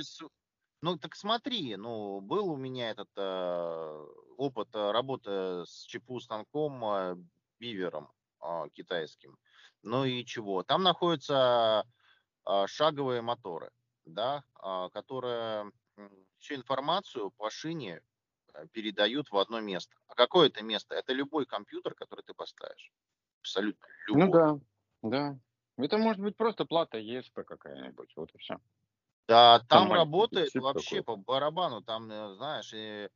[0.82, 4.06] ну так смотри, ну был у меня этот, э,
[4.38, 7.16] опыт э, работы с ЧПУ станком э,
[7.60, 8.08] Бивером
[8.40, 9.38] а, китайским.
[9.84, 10.64] Ну и чего?
[10.64, 11.84] Там находятся
[12.46, 13.72] а, шаговые моторы,
[14.06, 15.72] да, а, которые
[16.40, 18.02] всю информацию по шине
[18.54, 19.96] э, передают в одно место.
[20.08, 20.96] А какое это место?
[20.96, 22.92] Это любой компьютер, который ты поставишь.
[23.42, 24.26] Абсолютно любой.
[24.26, 24.60] Ну да,
[25.02, 25.40] да.
[25.78, 28.60] Это может быть просто плата ESP какая-нибудь, вот и все.
[29.28, 31.04] Да, там, маленький работает вообще такой.
[31.04, 33.10] по барабану, там, э, знаешь, и,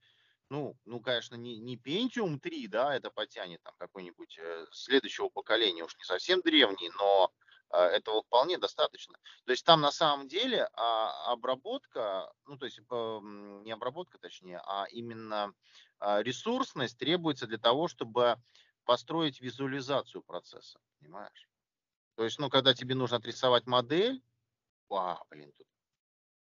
[0.50, 5.84] ну, ну, конечно, не, не Pentium 3, да, это потянет там какой-нибудь э, следующего поколения,
[5.84, 9.18] уж не совсем древний, но э, этого вполне достаточно.
[9.46, 14.86] То есть там на самом деле а, обработка, ну, то есть не обработка, точнее, а
[14.92, 15.54] именно
[16.00, 18.38] а, ресурсность требуется для того, чтобы
[18.86, 21.50] построить визуализацию процесса, понимаешь?
[22.16, 24.22] То есть, ну, когда тебе нужно отрисовать модель,
[24.90, 25.68] а, блин, тут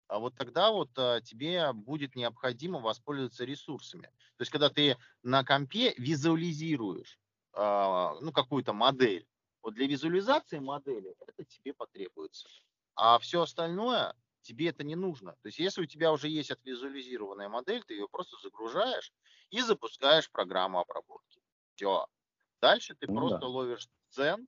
[0.09, 4.07] а вот тогда вот а, тебе будет необходимо воспользоваться ресурсами.
[4.37, 7.19] То есть, когда ты на компе визуализируешь
[7.53, 9.27] а, ну, какую-то модель,
[9.61, 12.49] вот для визуализации модели это тебе потребуется.
[12.95, 15.33] А все остальное тебе это не нужно.
[15.41, 19.13] То есть, если у тебя уже есть отвизуализированная модель, ты ее просто загружаешь
[19.49, 21.41] и запускаешь программу обработки.
[21.75, 22.07] Все.
[22.61, 23.47] Дальше ты Ну просто да.
[23.47, 24.47] ловишь дзен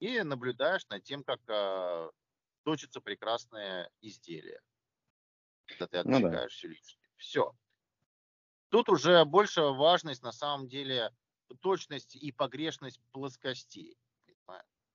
[0.00, 2.10] и наблюдаешь над тем, как а,
[2.64, 4.60] точится прекрасное изделие
[5.66, 6.32] когда ты Ну да.
[6.32, 7.10] отсекаешь все лишнее.
[7.16, 7.52] Все.
[8.70, 11.14] Тут уже больше важность на самом деле
[11.60, 13.96] точность и погрешность плоскостей.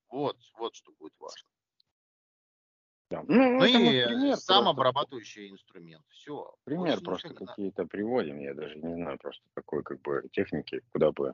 [0.09, 1.49] Вот, вот что будет важно.
[3.09, 3.23] Да.
[3.27, 4.69] Ну, Ну и пример сам просто.
[4.69, 6.05] обрабатывающий инструмент.
[6.09, 6.53] Все.
[6.65, 11.33] Пример просто какие-то приводим, я даже не знаю просто такой как бы техники, куда бы...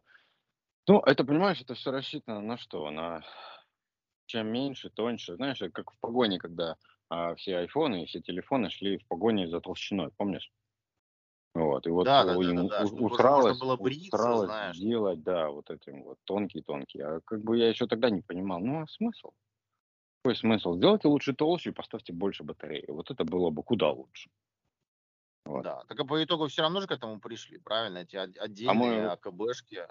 [0.88, 2.90] Ну, это, понимаешь, это все рассчитано на что?
[2.92, 3.24] На
[4.26, 5.36] чем меньше, тоньше.
[5.36, 6.76] Знаешь, как в погоне, когда
[7.10, 10.52] а, все айфоны и все телефоны шли в погоне за толщиной, помнишь?
[11.56, 14.78] Вот, и вот Да, да, да, им да, да, усралось, можно было бриться, усралось знаешь.
[14.78, 17.00] делать, да, вот этим вот тонкий-тонкий.
[17.02, 19.32] А как бы я еще тогда не понимал, ну а смысл?
[20.24, 20.76] Какой смысл?
[20.76, 22.86] Сделайте лучше толще и поставьте больше батареи.
[22.88, 24.30] Вот это было бы куда лучше.
[25.46, 25.64] Вот.
[25.64, 25.84] Да.
[25.88, 28.00] Так и по итогу все равно же к этому пришли, правильно?
[28.00, 29.86] Эти от- отдельные мы- АКБшки.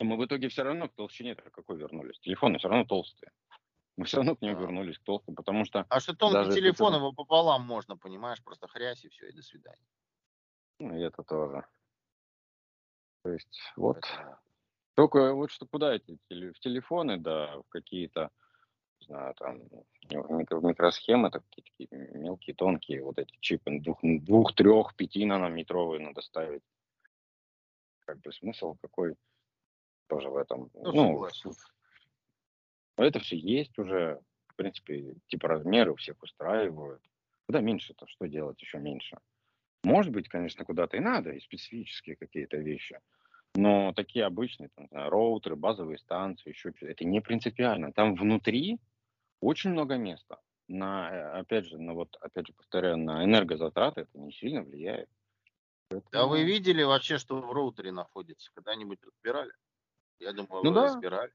[0.00, 2.18] Но мы в итоге все равно к толщине какой вернулись.
[2.20, 3.30] Телефоны все равно толстые.
[3.96, 4.60] Мы все равно к ним Да.
[4.60, 8.66] вернулись к толстым, потому что А что тонкий телефон, ты- его пополам можно, понимаешь, просто
[8.66, 9.86] хрясь и все, и до свидания.
[10.78, 11.64] Ну, и это тоже.
[13.22, 14.04] То есть вот
[14.94, 18.30] только вот что куда эти в телефоны, да, в какие-то,
[19.00, 23.78] не знаю, там в микро- в микросхемы, так, какие-то такие мелкие, тонкие вот эти чипы
[23.78, 26.62] двух, двух трех, пяти нанометровые надо ставить.
[28.00, 29.14] Как бы смысл какой
[30.08, 30.70] тоже в этом.
[30.74, 31.52] Ну, Ну, согласен.
[32.96, 34.20] это все есть уже.
[34.48, 37.02] В принципе, типа размеры у всех устраивают.
[37.46, 39.16] Куда меньше-то, что делать еще меньше?
[39.84, 43.00] Может быть, конечно, куда-то и надо, и специфические какие-то вещи.
[43.54, 47.92] Но такие обычные, там, знаю, роутеры, базовые станции, еще это не принципиально.
[47.92, 48.78] Там внутри
[49.40, 50.38] очень много места.
[50.68, 55.08] На, э, опять же, на вот, опять же, повторяю, на энергозатраты это не сильно влияет.
[55.90, 58.50] Да Поэтому- вы видели вообще, что в роутере находится?
[58.54, 59.52] Когда-нибудь разбирали?
[60.20, 60.84] Я думаю, Ну вы да.
[60.84, 61.32] разбирали.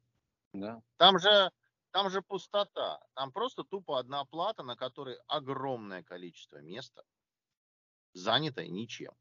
[0.53, 0.81] Да.
[0.97, 1.51] Там же,
[1.91, 2.99] там же пустота.
[3.13, 7.03] Там просто тупо одна плата, на которой огромное количество места
[8.17, 9.13] занято ничем.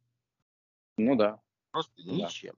[0.98, 1.40] Ну да.
[1.72, 2.14] Просто Да.
[2.14, 2.54] ничем.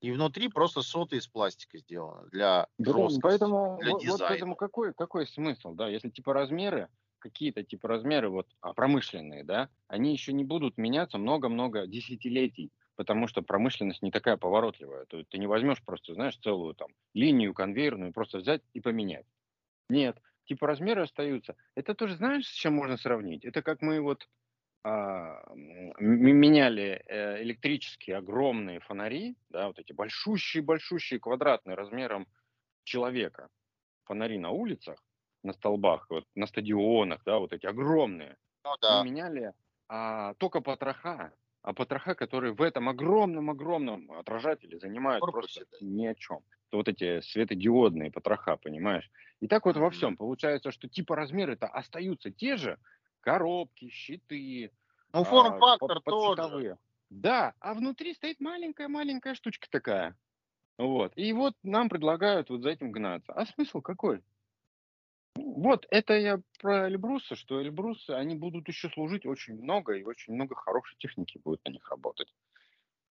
[0.00, 4.28] И внутри просто соты из пластика сделано для жесткости, поэтому для вот, вот дизайна.
[4.28, 6.88] поэтому какой, какой смысл, да, если типа размеры,
[7.20, 13.28] какие-то типа размеры вот а, промышленные, да, они еще не будут меняться много-много десятилетий, потому
[13.28, 15.06] что промышленность не такая поворотливая.
[15.06, 19.26] То есть ты не возьмешь просто, знаешь, целую там линию конвейерную, просто взять и поменять.
[19.88, 21.56] Нет, типа размеры остаются.
[21.74, 23.44] Это тоже знаешь, с чем можно сравнить?
[23.46, 24.28] Это как мы вот
[24.84, 32.26] меняли э, электрические огромные фонари, да, вот эти большущие-большущие квадратные размером
[32.84, 33.48] человека
[34.04, 35.02] фонари на улицах,
[35.42, 38.36] на столбах, вот, на стадионах, да, вот эти огромные.
[38.64, 39.02] Ну Мы да.
[39.02, 39.52] меняли
[39.88, 45.86] а, только потроха, а потроха, которые в этом огромном-огромном отражателе занимают Корпусе, просто да.
[45.86, 46.40] ни о чем.
[46.68, 49.10] Это вот эти светодиодные потроха, понимаешь?
[49.40, 50.16] И так вот во всем.
[50.16, 52.78] Получается, что типа размеры-то остаются те же,
[53.24, 54.70] коробки, щиты,
[55.12, 56.78] Ну, а, форм-фактор под- тоже.
[57.10, 60.16] Да, а внутри стоит маленькая-маленькая штучка такая.
[60.78, 61.12] Вот.
[61.16, 63.32] И вот нам предлагают вот за этим гнаться.
[63.32, 64.22] А смысл какой?
[65.36, 70.34] Вот, это я про Эльбрусы, что Эльбрусы, они будут еще служить очень много, и очень
[70.34, 72.32] много хорошей техники будет на них работать.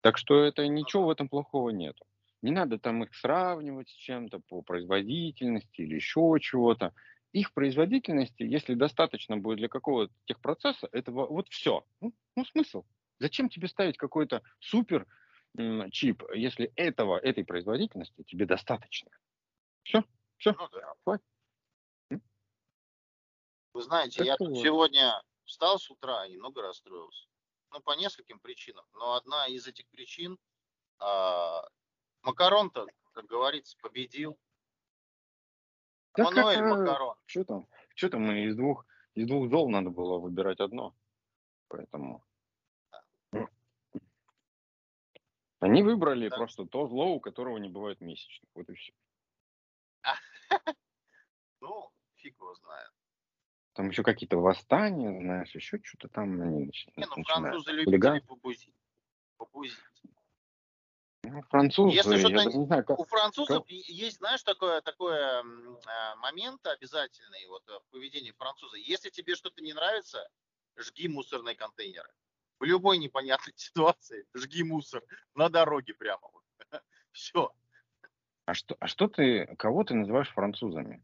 [0.02, 1.98] Так что это ничего в этом плохого нет.
[2.41, 6.93] Не надо там их сравнивать с чем-то по производительности или еще чего-то.
[7.38, 11.86] Их производительности, если достаточно будет для какого-то техпроцесса, это во- вот все.
[12.02, 12.84] Ну, ну, смысл?
[13.19, 15.06] Зачем тебе ставить какой-то супер
[15.91, 19.12] чип, если этого, этой производительности тебе достаточно?
[19.84, 20.04] Все,
[20.38, 20.67] все, Ну
[21.04, 21.26] хватит.
[23.73, 24.63] Вы знаете, Так я вот.
[24.63, 27.28] сегодня встал с утра и немного расстроился.
[27.71, 28.86] Ну, по нескольким причинам.
[28.93, 30.38] Но одна из этих причин,
[31.00, 31.63] а,
[32.23, 34.39] Макарон-то, как говорится, победил.
[36.17, 37.15] Так Мануэль это- Макарон.
[37.27, 37.67] Что там?
[37.95, 40.95] Что там из двух, из двух зол надо было выбирать одно.
[41.67, 42.23] Поэтому.
[45.60, 46.38] Они выбрали Да.
[46.38, 48.49] просто то зло, у которого не бывает месячных.
[48.53, 48.93] Вот и все.
[51.62, 52.91] Ну, фиг его знает.
[53.73, 57.25] Там еще какие-то восстания, знаешь, еще что-то там они начи- Не, ну, начинают.
[57.25, 58.73] французы любители побузить.
[59.38, 59.77] Побузить.
[61.30, 63.00] Ну, французы, Если что-то не знаю, как...
[63.00, 68.78] У французов и- есть, знаешь, такое, такое а, момент обязательный вот, э, в поведении француза.
[68.78, 70.28] Если тебе что-то не нравится,
[70.78, 72.10] жги мусорные контейнеры.
[72.60, 75.04] В любой непонятной ситуации жги мусор
[75.36, 76.30] на дороге прямо.
[77.12, 77.52] Все.
[78.46, 81.04] А что, а что ты, кого ты называешь французами?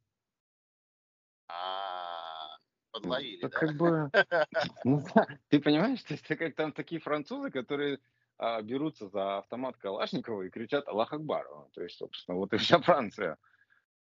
[1.48, 2.58] А,
[2.92, 3.50] подловили, да?
[3.50, 4.10] как бы,
[4.86, 5.04] ну
[5.50, 8.00] ты понимаешь, то есть, как там такие французы, которые
[8.40, 11.48] берутся за автомат Калашникова и кричат Аллах Акбар.
[11.50, 13.38] Ну, То есть, собственно, вот и вся Франция.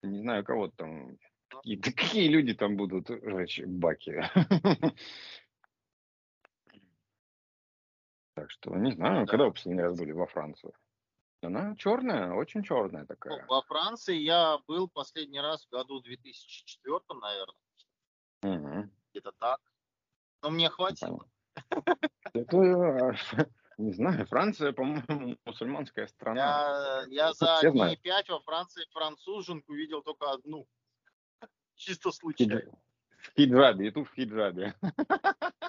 [0.02, 4.22] Не знаю, кого там, какие, да какие люди там будут жечь баки.
[8.36, 9.30] Так что, не знаю, Ну да.
[9.30, 10.72] когда вы последний раз были во Франции?
[11.40, 13.46] Она черная, очень черная Ну, такая.
[13.46, 17.54] во Франции я был последний раз в году 2004, наверное,
[18.42, 18.90] Мгм.
[19.12, 19.60] где-то так.
[20.42, 21.28] Но мне хватило.
[22.32, 23.46] Это, э,
[23.78, 27.04] не знаю, Франция, по-моему, мусульманская страна.
[27.08, 28.00] Я, я за все дней знают.
[28.02, 30.66] пять во Франции француженку видел только одну.
[31.76, 32.62] Чисто случайно.
[33.18, 34.74] В хиджабе, и тут в хиджабе.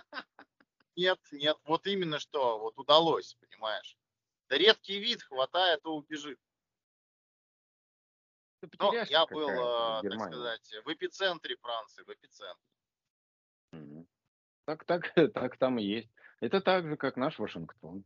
[0.97, 3.97] Нет, нет, вот именно что, вот удалось, понимаешь.
[4.47, 6.39] Да редкий вид, хватает, то убежит.
[8.79, 12.65] Но я был, э, так сказать, в эпицентре Франции, в эпицентре.
[14.63, 16.09] Так, так, так там и есть.
[16.41, 18.03] Это так же, как наш Вашингтон.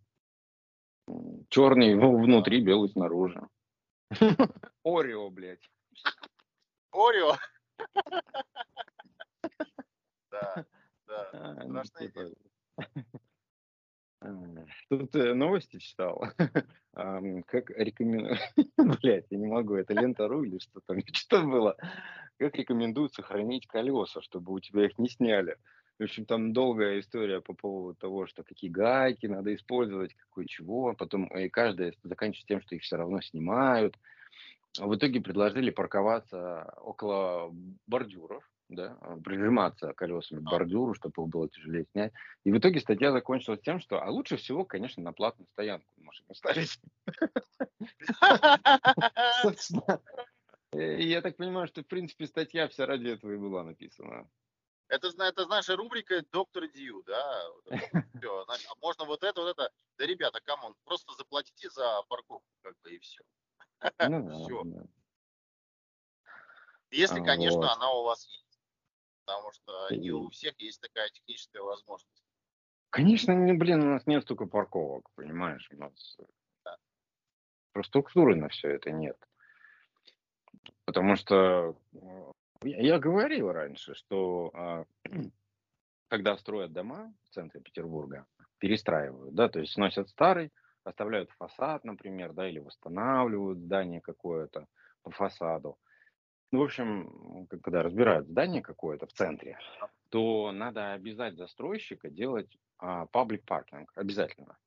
[1.50, 3.42] Черный внутри, белый снаружи.
[4.84, 5.70] Орео, блядь.
[6.92, 7.36] Орео.
[10.32, 10.66] Да,
[11.08, 11.30] да.
[11.34, 12.30] А, ну, типа,
[14.22, 16.24] а, Тут э, новости читал.
[16.94, 18.38] Как рекомендую...
[18.78, 21.00] Блять, я не могу, это лента.ру или что там?
[21.14, 21.78] Что было?
[22.38, 25.58] Как рекомендуют сохранить колеса, чтобы у тебя их не сняли?
[26.00, 30.94] В общем, там долгая история по поводу того, что какие гайки надо использовать, какой чего.
[30.94, 33.98] Потом и каждая заканчивается тем, что их все равно снимают.
[34.80, 37.54] А В итоге предложили парковаться около
[37.86, 42.14] бордюров, да, а, прижиматься колесами к бордюру, чтобы их было тяжелее снять.
[42.46, 46.34] И в итоге статья закончилась тем, что а лучше всего, конечно, на платную стоянку машину
[46.34, 46.80] ставить.
[49.42, 50.00] Собственно,
[50.72, 54.30] э, я так понимаю, что, в принципе, статья вся ради этого и была написана.
[54.90, 57.50] Это, это наша рубрика Доктор Дью, да?
[58.22, 59.72] Всё, значит, а можно вот это, вот это.
[59.98, 63.22] Да, ребята, come on, просто заплатите за парковку, как бы, и все.
[64.00, 64.64] Ну да, Всё.
[64.64, 64.84] да.
[66.90, 67.70] Если, А, конечно, вот.
[67.70, 68.60] она у вас есть.
[69.26, 72.24] Потому что не у всех есть такая техническая возможность.
[72.90, 76.18] Конечно, не, блин, у нас нет столько парковок, понимаешь, у нас
[76.66, 76.70] э,
[77.68, 79.18] инфраструктуры на все это нет.
[80.86, 82.32] Потому что э,
[82.64, 84.86] я, говорил раньше, что а,
[86.10, 88.26] когда строят дома в центре Петербурга,
[88.60, 90.52] перестраивают, да, то есть сносят старый,
[90.84, 94.68] оставляют фасад, например, да, или восстанавливают здание какое-то
[95.04, 95.78] по фасаду.
[96.52, 99.60] Ну, в общем, когда разбирают здание какое-то в центре,
[100.10, 103.92] то надо обязать застройщика делать а, паблик паркинг.
[103.96, 104.58] Обязательно.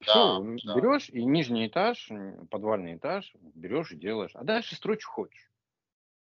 [0.00, 2.10] Все, Да, берешь и нижний этаж,
[2.50, 4.32] подвальный этаж, берешь и делаешь.
[4.34, 5.50] А дальше строй, что хочешь.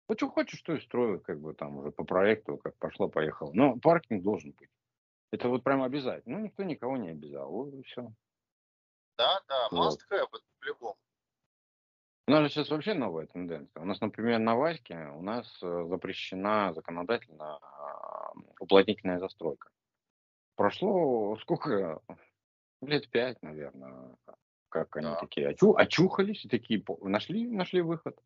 [0.09, 3.51] Вот что хочешь, то и строю, как бы там уже по проекту, как пошло-поехало.
[3.53, 4.71] Но паркинг должен быть.
[5.31, 6.39] Это вот прям обязательно.
[6.39, 7.51] Ну, никто никого не обязал.
[7.51, 8.11] Вот и все.
[9.19, 9.93] Да, да, Вот.
[9.93, 10.97] must have, это по-любому.
[12.27, 13.81] У нас же сейчас вообще новая тенденция.
[13.83, 19.69] У нас, например, на Ваське у нас э, запрещена законодательно а, уплотнительная застройка.
[20.55, 22.01] Прошло сколько?
[22.81, 24.15] Лет пять, наверное,
[24.69, 25.15] как они Да.
[25.17, 28.19] такие очу- очухались и такие нашли, нашли выход.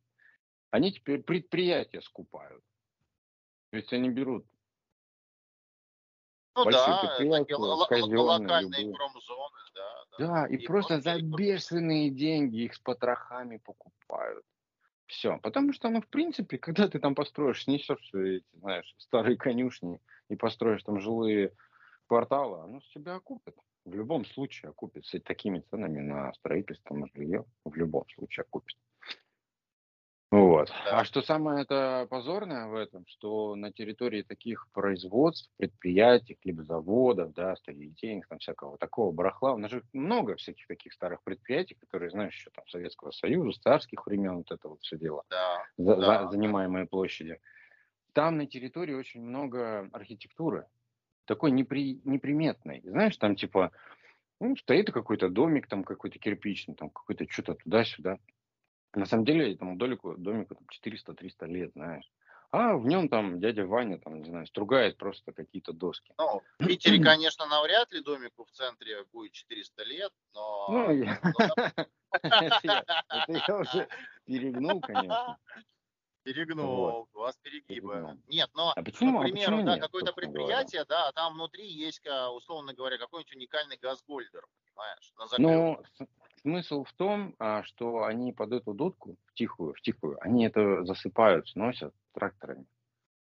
[0.74, 2.63] Они теперь предприятия скупают.
[3.69, 4.43] То есть они берут
[6.55, 7.45] Ну Большие да, предприятия,
[7.89, 8.95] такие локальные любые.
[8.95, 10.17] промзоны, да.
[10.17, 14.43] Да, и, И просто за бешеные деньги их с потрохами покупают.
[15.05, 15.38] Все.
[15.43, 19.99] Потому что, ну, в принципе, когда ты там построишь, снесешь эти, знаешь, старые конюшни
[20.30, 21.51] и построишь там жилые
[22.07, 23.55] кварталы, оно с тебя окупит.
[23.86, 25.05] В любом случае окупит.
[25.05, 28.76] С такими ценами на строительство, на жилье в любом случае окупит.
[30.34, 30.70] Вот.
[30.86, 31.02] Да.
[31.02, 37.34] А что самое это позорное в этом, что на территории таких производств, предприятий, либо заводов,
[37.34, 42.10] да, сталелитейных, там всякого такого барахла, у нас же много всяких таких старых предприятий, которые,
[42.10, 46.24] знаешь, еще там Советского Союза, царских времен, вот это вот все дело, Да, за- да.
[46.24, 47.40] за- занимаемые площади.
[48.14, 50.66] Там на территории очень много архитектуры,
[51.26, 52.82] такой непри, неприметной.
[52.84, 53.72] Знаешь, там типа,
[54.40, 58.18] ну, стоит какой-то домик, там какой-то кирпичный, там какой-то что-то туда-сюда.
[58.96, 62.10] На самом деле этому домику, домику там 400-300 лет, знаешь.
[62.52, 66.14] А в нем там дядя Ваня, там, не знаю, стругает просто какие-то доски.
[66.20, 70.68] Ну, в Питере, конечно, навряд ли домику в центре будет 400 лет, но...
[70.70, 70.91] Ну,
[72.24, 72.86] я-
[73.28, 73.88] это уже
[74.26, 75.38] перегнул, конечно.
[76.22, 77.91] Перегнул, вас перегибы.
[77.94, 78.18] Перегнул.
[78.28, 80.28] Нет, но, А почему, к а примеру, почему да, какое-то говоря?
[80.28, 85.26] предприятие, да, а там внутри есть, ка- условно говоря, какой-нибудь уникальный газгольдер, понимаешь, на.
[85.39, 86.06] Ну, с-
[86.44, 90.84] смысл в том, а, что они под эту дудку, в тихую, в тихую, они это
[90.86, 92.66] засыпают, сносят тракторами,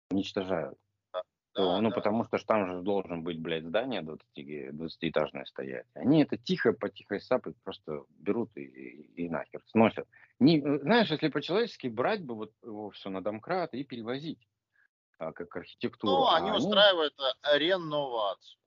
[0.10, 0.78] уничтожают.
[1.14, 1.96] Да, То, ну, да.
[1.96, 5.86] потому что там же должен быть, блядь, здание 20, 20-этажное стоять.
[5.94, 10.08] Они это тихо, по тихой сапой просто берут и, и, и нахер сносят.
[10.40, 14.48] Не, э, знаешь, если по-человечески брать бы вот его все на домкрат и перевозить,
[15.20, 16.14] а, как архитектуру.
[16.14, 18.61] Ну, а они устраивают э, реновацию.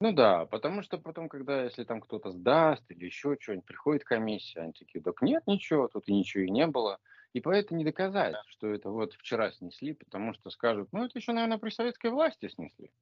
[0.00, 4.60] Ну да, потому что потом, когда, если там кто-то сдаст или еще что-нибудь, приходит комиссия,
[4.60, 6.98] они такие, так нет ничего, тут и ничего и не было.
[7.32, 8.42] И поэтому не доказать, Да.
[8.46, 12.48] что это вот вчера снесли, потому что скажут, ну это еще, наверное, при советской власти
[12.48, 12.92] снесли.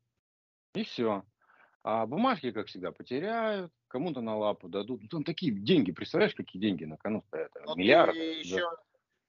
[0.74, 1.24] И все.
[1.82, 5.02] А бумажки, как всегда, потеряют, кому-то на лапу дадут.
[5.02, 7.52] Ну, там такие деньги, представляешь, какие деньги на кону стоят?
[7.66, 8.12] Но Миллиарды.
[8.14, 8.38] ты да.
[8.38, 8.70] еще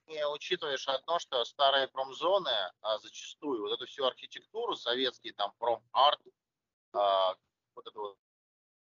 [0.08, 2.52] не учитываешь одно, что старые промзоны,
[2.82, 6.22] а зачастую вот эту всю архитектуру, советский там промарт,
[6.94, 7.36] а,
[7.76, 8.18] вот это вот,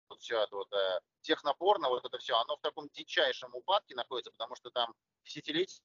[0.09, 4.31] вот все это вот э, технопорно, вот это все, оно в таком дичайшем упадке находится,
[4.33, 5.83] потому что там десятилетия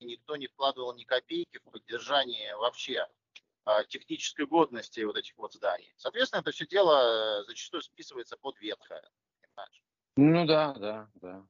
[0.00, 3.06] никто не вкладывал ни копейки в поддержание вообще
[3.64, 5.92] а, технической годности вот этих вот зданий.
[5.96, 9.08] Соответственно, это все дело э, зачастую списывается под ветхое.
[9.42, 9.84] Понимаешь?
[10.16, 11.46] Ну да, да, да.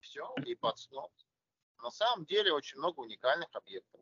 [0.00, 1.10] Все и под снос.
[1.82, 4.00] На самом деле очень много уникальных объектов.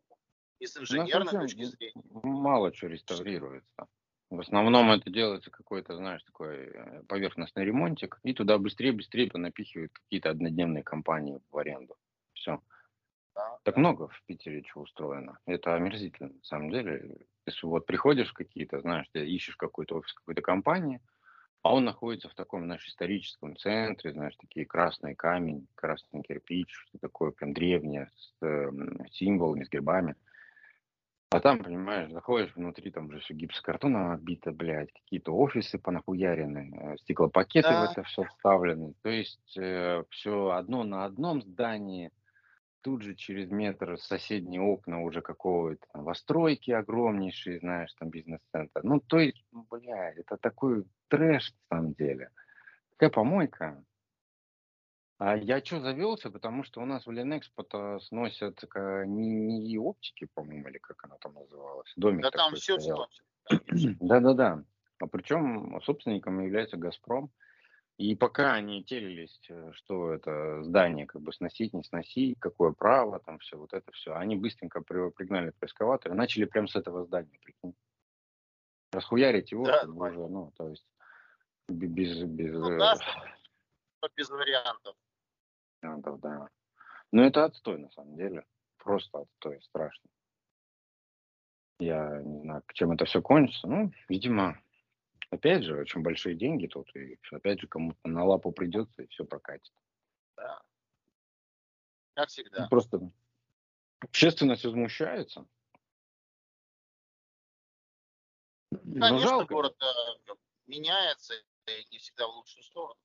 [0.59, 2.03] И с У нас инженерной вообще точки зрения.
[2.23, 3.87] Мало что реставрируется.
[4.29, 10.31] В основном это делается какой-то, знаешь, такой э, поверхностный ремонтик, и туда быстрее-быстрее понапихивают какие-то
[10.31, 11.95] однодневные компании в аренду.
[12.33, 12.61] Все.
[13.63, 15.37] Так много в Питере чего устроено.
[15.45, 17.17] Это омерзительно, на самом деле.
[17.45, 21.01] Если вот приходишь какие-то, знаешь, ты ищешь какой-то офис какой-то компании,
[21.61, 26.99] а он находится в таком, знаешь, историческом центре, знаешь, такие красный камень, красный кирпич, что
[26.99, 28.69] такое прям древнее, с э,
[29.11, 30.15] символами, с гербами.
[31.35, 36.97] А там, понимаешь, заходишь внутри, там же все гипсокартоном обито, блядь, какие-то офисы понахуярены, э,
[36.99, 37.87] стеклопакеты Да.
[37.87, 38.93] в это все вставлены.
[39.01, 42.11] То есть все одно на одном здании,
[42.81, 48.79] тут же через метр соседние окна уже какого-то там новостройки огромнейшие, знаешь, там бизнес-центр.
[48.83, 52.29] Ну, то есть, ну, бля, это такой трэш на самом деле.
[52.91, 53.83] Такая помойка.
[55.17, 60.27] А я что завелся, потому что у нас в Ленэкспо сносят э, не, не оптики,
[60.33, 61.93] по-моему, или как она там называлась.
[61.95, 63.23] Домик Да там все сносит.
[64.01, 64.63] Да-да-да.
[64.99, 67.31] А причем собственником является «Газпром».
[67.97, 73.19] И пока они телились, э, что это здание как бы сносить, не сносить, какое право,
[73.19, 74.15] там все, вот это все.
[74.15, 77.73] Они быстренько при- пригнали экскаватор и начали прямо с этого здания, прикинь.
[78.91, 80.85] Расхуярить его, Да, уже, ну, то есть
[81.69, 82.99] бе- без, без Ну э, да,
[84.17, 84.97] без вариантов.
[85.85, 86.49] Вариантов, да.
[87.11, 88.45] Но это отстой на самом деле.
[88.77, 90.09] Просто отстой, страшно.
[91.79, 93.67] Я не знаю, чем это все кончится.
[93.67, 94.61] Ну, видимо,
[95.29, 96.93] опять же, очень большие деньги тут.
[96.95, 99.73] И опять же, кому-то на лапу придется, и все прокатит.
[100.37, 100.61] Да.
[102.13, 102.63] Как всегда.
[102.63, 103.11] Ну, Просто
[103.99, 105.45] общественность возмущается.
[108.71, 109.53] Ну, Конечно, жалко.
[109.53, 110.33] город э,
[110.67, 112.99] меняется и не всегда в лучшую сторону.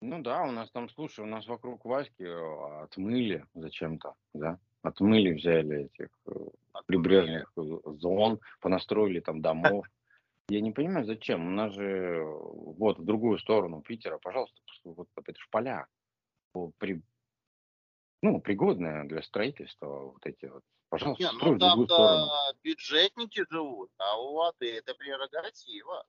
[0.00, 4.58] Ну да, у нас там, слушай, у нас вокруг Васьки э, отмыли зачем-то, да?
[4.82, 6.32] Отмыли, взяли этих э,
[6.86, 7.62] прибрежных э,
[7.98, 9.86] зон, понастроили там домов.
[10.48, 11.46] Я не понимаю, зачем.
[11.46, 15.86] У нас же вот в другую сторону Питера, пожалуйста, вот это ж поля.
[16.78, 17.02] При,
[18.22, 20.62] ну, пригодные для строительства вот эти вот.
[20.88, 22.30] Пожалуйста, Не, ну в другую там сторону.
[22.62, 26.06] бюджетники живут, а у воды это прерогатива.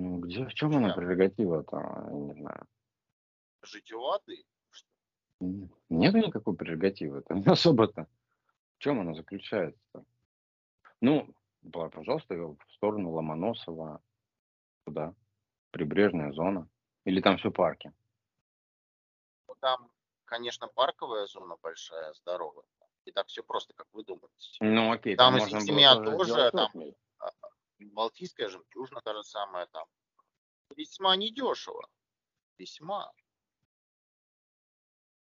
[0.00, 0.94] Ну, где, в чем она Да.
[0.94, 1.76] прерогатива-то?
[2.10, 2.66] Я не знаю.
[3.62, 4.44] Жить у воды.
[5.40, 7.20] М, Нету никакой прерогативы.
[7.20, 8.06] Там особо-то.
[8.78, 10.04] В чем она заключается?
[11.02, 11.28] Ну,
[11.70, 14.00] Пожалуйста, в сторону Ломоносова,
[14.86, 15.14] туда,
[15.70, 16.66] прибрежная зона.
[17.04, 17.92] Или там все парки?
[19.46, 19.90] Ну, там,
[20.24, 22.64] конечно, парковая зона большая, здоровая.
[23.04, 24.56] И так все просто, как вы думаете.
[24.60, 25.16] Ну, окей.
[25.16, 26.70] Там, там можно семья тоже, там
[27.86, 29.86] Балтийская жемчужина та же самая там.
[30.76, 31.88] Весьма недешево.
[32.58, 33.10] Весьма.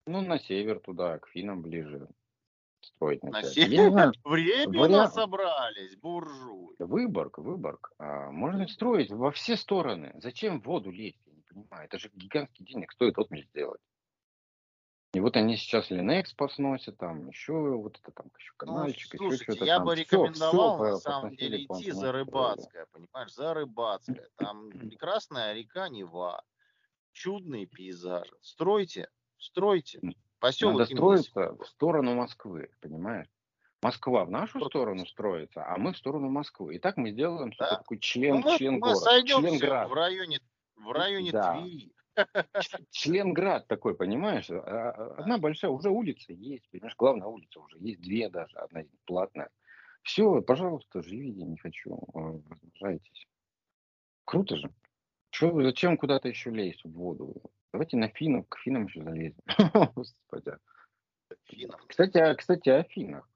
[0.07, 2.09] Ну, на север туда, к финам ближе
[2.81, 6.77] строить На север временно вариант- собрались, буржуи.
[6.79, 7.93] Выборг, Выборг.
[7.99, 10.13] А, можно строить во все стороны.
[10.21, 11.21] Зачем в воду лезть?
[11.27, 11.85] Я не понимаю.
[11.85, 13.81] Это же гигантский денег стоит отмель сделать.
[15.19, 19.17] И вот они сейчас Линекс посносят, там еще вот это там еще Ну, канальчик, еще
[19.19, 19.87] слушайте, что-то я там.
[19.87, 22.13] бы рекомендовал всё на по- самом деле идти за.
[22.13, 24.29] Рыбацкое, понимаешь, за Рыбацкое.
[24.37, 26.45] Там прекрасная река Нева,
[27.11, 28.33] чудные пейзажи.
[28.43, 29.09] Стройте,
[29.39, 30.01] стройте.
[30.39, 33.27] Поселок Надо строиться в сторону Москвы, понимаешь?
[33.83, 36.77] Москва в нашу сторону строится, а мы в сторону Москвы.
[36.77, 37.71] И так мы сделаем Да.
[37.79, 39.89] такой Ну, член, мы, член мы города, сойдемся членград.
[39.91, 40.39] в районе,
[40.77, 41.55] в районе Да.
[41.61, 41.93] Твери.
[42.91, 44.51] Членград такой, понимаешь?
[44.51, 46.97] А- а- Одна большая, уже улица есть, понимаешь?
[46.97, 49.51] Главная улица уже есть, две даже, одна платная.
[50.03, 53.27] Все, пожалуйста, живите, не хочу, э, размножайтесь.
[54.25, 54.71] Круто же.
[55.41, 57.43] Вы- зачем куда-то еще лезть в воду?
[57.73, 59.37] Давайте на финнов, к финнам еще залезем.
[59.95, 60.53] Господи.
[61.45, 61.81] Финам.
[61.87, 63.29] Кстати, о- кстати, о финнах.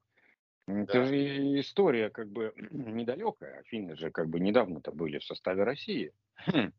[0.65, 3.59] Это же история как бы недалекая.
[3.59, 6.13] Афины же как бы недавно-то были в составе России.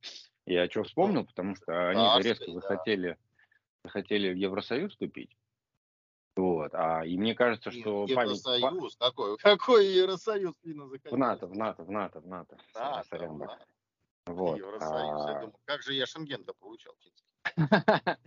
[0.46, 2.52] Я что вспомнил, потому что они же резко да.
[2.52, 3.18] захотели,
[3.82, 5.36] захотели в Евросоюз вступить.
[6.36, 6.74] Вот.
[6.74, 8.42] А, и мне кажется, что память...
[8.42, 8.96] па- Евросоюз.
[8.96, 11.14] Какой, какой Евросоюз Финны захотели?
[11.14, 12.58] В НАТО, в НАТО, в НАТО, в НАТО.
[12.74, 13.58] Да, Сорян, да, да.
[14.26, 14.58] Вот.
[14.58, 15.26] Евросоюз.
[15.26, 16.94] Я А, думаю, как же я Шенген-то получал?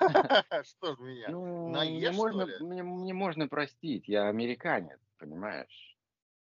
[0.64, 1.28] Что ж меня?
[1.28, 5.98] Ну, мне Наешь, можно, мне, мне можно простить, я американец, понимаешь?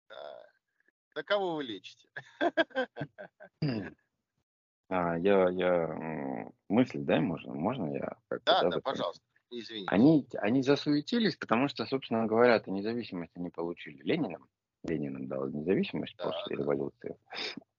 [0.09, 0.45] Да.
[1.13, 2.09] Да кого вы лечите?
[4.89, 8.17] А, я, я мысль, да, можно, можно я?
[8.29, 8.81] Да, да, закончу?
[8.81, 9.23] пожалуйста.
[9.49, 9.89] Извините.
[9.89, 14.47] Они, они засуетились, потому что, собственно говоря, это независимость они получили Лениным.
[14.83, 16.61] Ленин дал независимость Да, после да.
[16.63, 17.17] революции.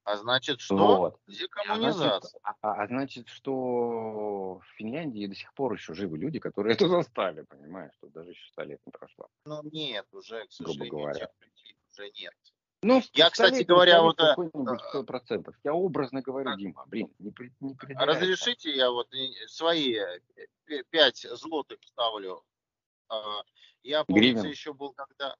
[0.04, 0.76] А значит, что?
[0.76, 1.20] Вот.
[1.26, 2.08] А Декоммунизация.
[2.20, 6.74] значит, а- а- а значит, что в Финляндии до сих пор еще живы люди, которые
[6.74, 9.28] это застали, понимаешь, что даже еще ста лет не прошло.
[9.44, 11.18] Ну нет, уже, к Грубо сожалению, говоря.
[11.20, 12.34] тех людей уже нет.
[12.86, 14.34] Ну, Я, кстати говоря, вот, э,
[14.88, 15.56] сто процентов.
[15.64, 18.06] Я образно говорю, Дима, блин, не, при, не А придирайся.
[18.06, 19.08] Разрешите, я вот
[19.48, 22.44] свои э, пять злотых ставлю.
[23.08, 23.42] А,
[23.82, 24.50] Я, помнится, Гривен.
[24.52, 25.36] еще был когда...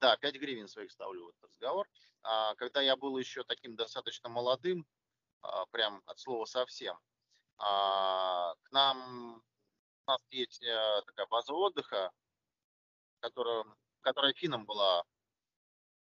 [0.00, 1.86] Да, 5 гривен своих ставлю в этот разговор.
[2.22, 4.86] А, Когда я был еще таким достаточно молодым,
[5.42, 6.98] а, прям от слова совсем,
[7.58, 9.42] а, к нам...
[10.06, 12.10] У нас есть э, такая база отдыха,
[13.20, 13.66] которая,
[14.00, 15.04] которая финнам была,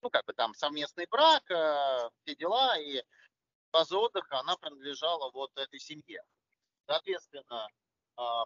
[0.01, 3.03] ну, как бы там совместный брак, э, все дела, и
[3.71, 6.23] база отдыха, она принадлежала вот этой семье.
[6.87, 7.67] Соответственно,
[8.15, 8.45] а,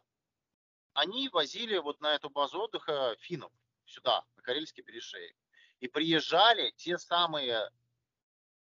[0.93, 3.51] они возили вот на эту базу отдыха финнов
[3.85, 5.35] сюда, на Карельский перешеек.
[5.81, 7.69] И приезжали те самые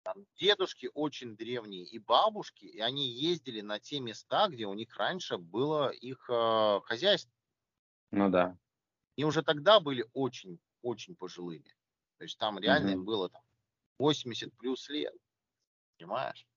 [0.03, 4.95] там, дедушки очень древние и бабушки, и они ездили на те места, где у них
[4.97, 7.33] раньше было их э, хозяйство.
[8.11, 8.57] Ну да.
[9.15, 11.75] И уже тогда были очень-очень пожилыми.
[12.23, 12.99] То есть там реально Мгм.
[12.99, 13.41] им было там,
[13.99, 15.13] 80 плюс лет.
[15.97, 16.47] Понимаешь?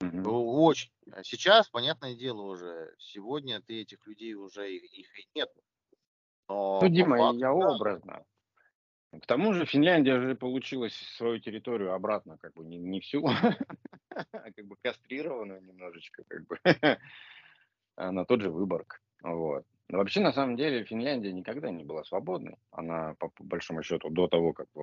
[0.00, 0.90] Ну, Очень.
[1.12, 5.52] А сейчас, понятное дело, уже сегодня ты этих людей уже их, их и нет.
[6.48, 8.24] Но Ну, Дима, факту, я да, образно.
[9.12, 13.24] К тому же Финляндия же получила свою территорию обратно, как бы не, не всю,
[14.08, 16.58] а как бы кастрированную немножечко, как бы,
[17.94, 19.00] а на тот же Выборг.
[19.22, 19.64] Вот.
[19.94, 22.56] Но вообще, на самом деле, Финляндия никогда не была свободной.
[22.72, 24.80] Она, по, большому счету, до того, как э,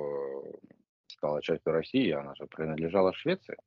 [1.08, 3.58] стала частью России, она же принадлежала Швеции.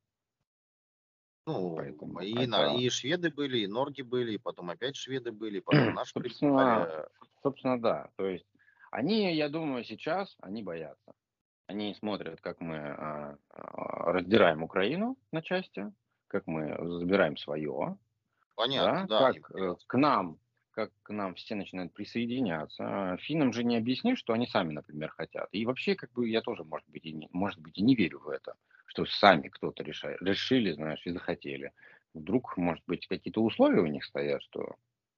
[1.47, 5.33] ну, поэтому и, на- это- и шведы были, и норги были, и потом опять шведы
[5.33, 7.09] были, потом наши Собственно, прибывали.
[7.43, 8.09] Собственно, да.
[8.17, 8.47] То есть
[8.91, 11.13] они, я думаю, сейчас они боятся.
[11.67, 15.93] Они смотрят, как мы а, раздираем Украину на части,
[16.29, 17.99] как мы забираем свое,
[18.55, 19.33] Понятно, да, да.
[19.33, 20.39] как э, к нам,
[20.75, 22.85] как к нам все начинают присоединяться.
[23.13, 25.49] А Финнам же не объяснишь, что они сами, например, хотят.
[25.53, 28.21] И вообще, как бы, я тоже, может быть, и не, может быть, и не верю
[28.21, 28.57] в это,
[28.87, 31.73] что сами кто-то решает, решили, знаешь, и захотели.
[32.13, 34.77] Вдруг, может быть, какие-то условия у них стоят, что...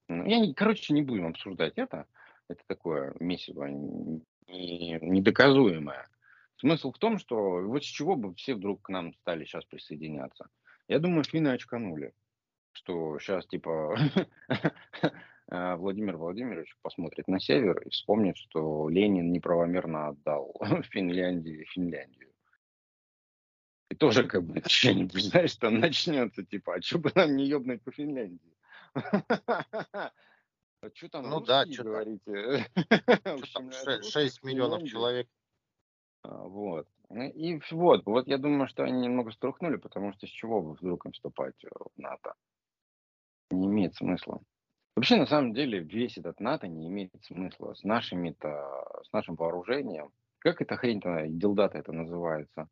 [0.09, 2.07] Ну, Я, не, короче, не будем обсуждать это.
[2.49, 6.09] Это такое месиво не- недоказуемое.
[6.59, 10.49] Смысл в том, что вот с чего бы все вдруг к нам стали сейчас присоединяться.
[10.89, 12.13] Я думаю, финны очканули,
[12.73, 13.99] что сейчас типа
[15.49, 20.55] Владимир Владимирович посмотрит на север и вспомнит, что Ленин неправомерно отдал
[20.91, 22.33] Финляндии Финляндию.
[23.99, 27.93] тоже как бы ощущение, знаешь, что начнется, типа, а что бы нам не ебнуть по
[27.93, 28.57] Финляндии?
[30.83, 32.67] А что там Ну да, что там, говорите?
[33.25, 35.27] Там общем, ше- русские 6 в миллионов человек.
[36.23, 36.87] А, Вот.
[37.09, 40.75] Ну И вот, вот я думаю, что они немного струхнули, потому что с чего бы
[40.75, 42.35] вдруг им вступать э, в НАТО?
[43.51, 44.43] Не имеет смысла.
[44.97, 47.75] Вообще, на самом деле, весь этот НАТО не имеет смысла.
[47.75, 52.69] С нашими-то, с нашим вооружением, как эта хрень-то, дилдата это называется?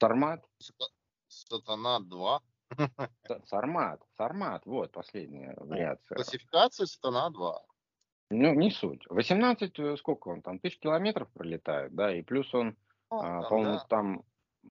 [0.00, 0.44] Сармат?
[0.58, 0.92] Сата-
[1.26, 2.40] Сатана 2.
[3.28, 6.14] Са- Сармат, Сармат, вот последняя Ну, вариация.
[6.14, 7.60] классификация Сатана 2.
[8.30, 9.04] Ну, не суть.
[9.08, 12.76] 18, э, сколько он там, тысяч километров пролетает, да, и плюс он,
[13.10, 13.86] Ну, а, там, по-моему, да.
[13.88, 14.22] там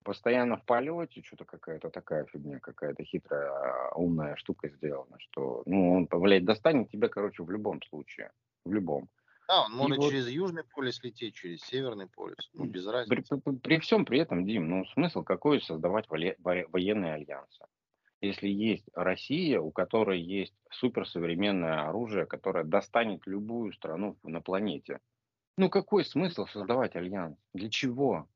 [0.03, 5.93] постоянно в полете, что-то какая-то такая фигня, какая-то хитрая, а, умная штука сделана, что, ну,
[5.93, 8.31] он, блядь, достанет тебя, короче, в любом случае,
[8.65, 9.09] в любом.
[9.47, 12.49] Да, он И может вот через Южный полюс лететь, через Северный полюс.
[12.53, 13.37] Ну, без при, разницы.
[13.41, 17.65] при- при всем при этом, Дим, ну, смысл какой создавать во- военные альянсы?
[18.21, 24.99] Если есть Россия, у которой есть суперсовременное оружие, которое достанет любую страну на планете,
[25.57, 27.37] ну какой смысл создавать альянс?
[27.53, 28.29] Для чего?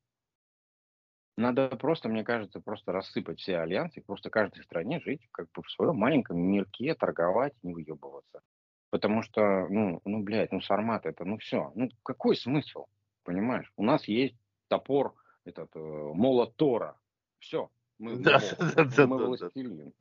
[1.38, 5.70] Надо просто, мне кажется, просто рассыпать все альянсы, просто каждой стране жить как бы в
[5.70, 8.42] своем маленьком мирке, торговать, не выебываться.
[8.90, 11.72] Потому что, ну, ну, блядь, ну, сармат это, ну, все.
[11.76, 12.88] Ну, какой смысл?
[13.24, 13.72] Понимаешь?
[13.78, 14.36] У нас есть
[14.68, 15.14] топор,
[15.46, 16.98] этот, э, молот Тора.
[17.40, 17.70] Все.
[18.00, 19.94] Мы, мы Да, бог, да, мы, да, мы да, властелин.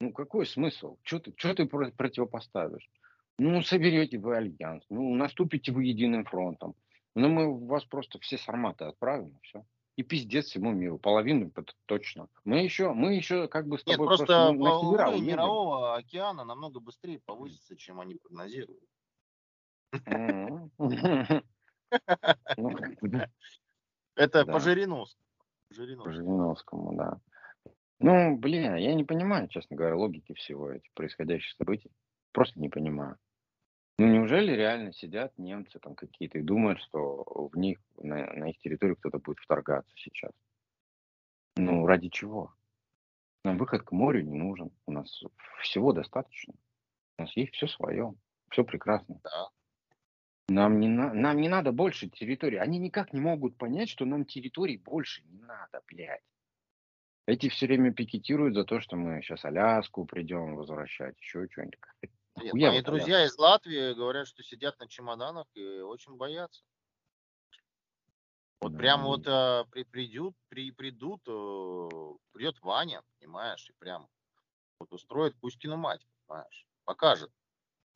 [0.00, 0.98] Ну, какой смысл?
[1.04, 2.90] Что ты, ты про- противопоставишь?
[3.38, 6.74] Ну, соберете вы альянс, ну, наступите вы единым фронтом.
[7.14, 9.64] Ну, мы вас просто все сарматы отправим, все.
[9.96, 10.98] И пиздец всему миру.
[10.98, 12.28] Половину п- точно.
[12.44, 15.12] Мы еще, мы еще как бы с Нет, тобой просто просто на по- севера уровень
[15.20, 15.26] уедем.
[15.32, 18.82] мирового океана намного быстрее повысится, чем они прогнозируют.
[20.06, 20.70] Ну.
[24.16, 24.60] Это по.
[24.60, 25.28] Жириновскому.
[25.68, 25.74] По.
[26.12, 27.20] Жириновскому, да.
[27.98, 31.90] Ну, блин, я не понимаю, честно говоря, логики всего этих происходящих событий.
[32.32, 33.16] Просто не понимаю.
[34.02, 37.22] Ну, неужели реально сидят немцы там какие-то и думают, что
[37.52, 40.32] в них, на, на их территорию кто-то будет вторгаться сейчас?
[41.56, 42.52] Ну, ради чего?
[43.44, 44.72] Нам выход к морю не нужен.
[44.86, 45.22] У нас
[45.60, 46.52] всего достаточно.
[47.16, 48.12] У нас есть все свое.
[48.50, 49.20] Все прекрасно.
[49.22, 49.48] Да.
[50.48, 52.58] Нам не, на- нам не надо больше территории.
[52.58, 56.24] Они никак не могут понять, что нам территорий больше не надо, блядь.
[57.26, 61.78] Эти все время пикетируют за то, что мы сейчас Аляску придем возвращать, еще что-нибудь.
[62.36, 66.62] Нет, мои вот друзья из Латвии говорят, что сидят на чемоданах и очень боятся.
[68.60, 71.88] Вот прям Ну, вот э, при, придут, при, придут, э,
[72.32, 74.08] придет Ваня, понимаешь, и прям
[74.78, 77.32] вот устроит Кузькину мать, понимаешь, покажет.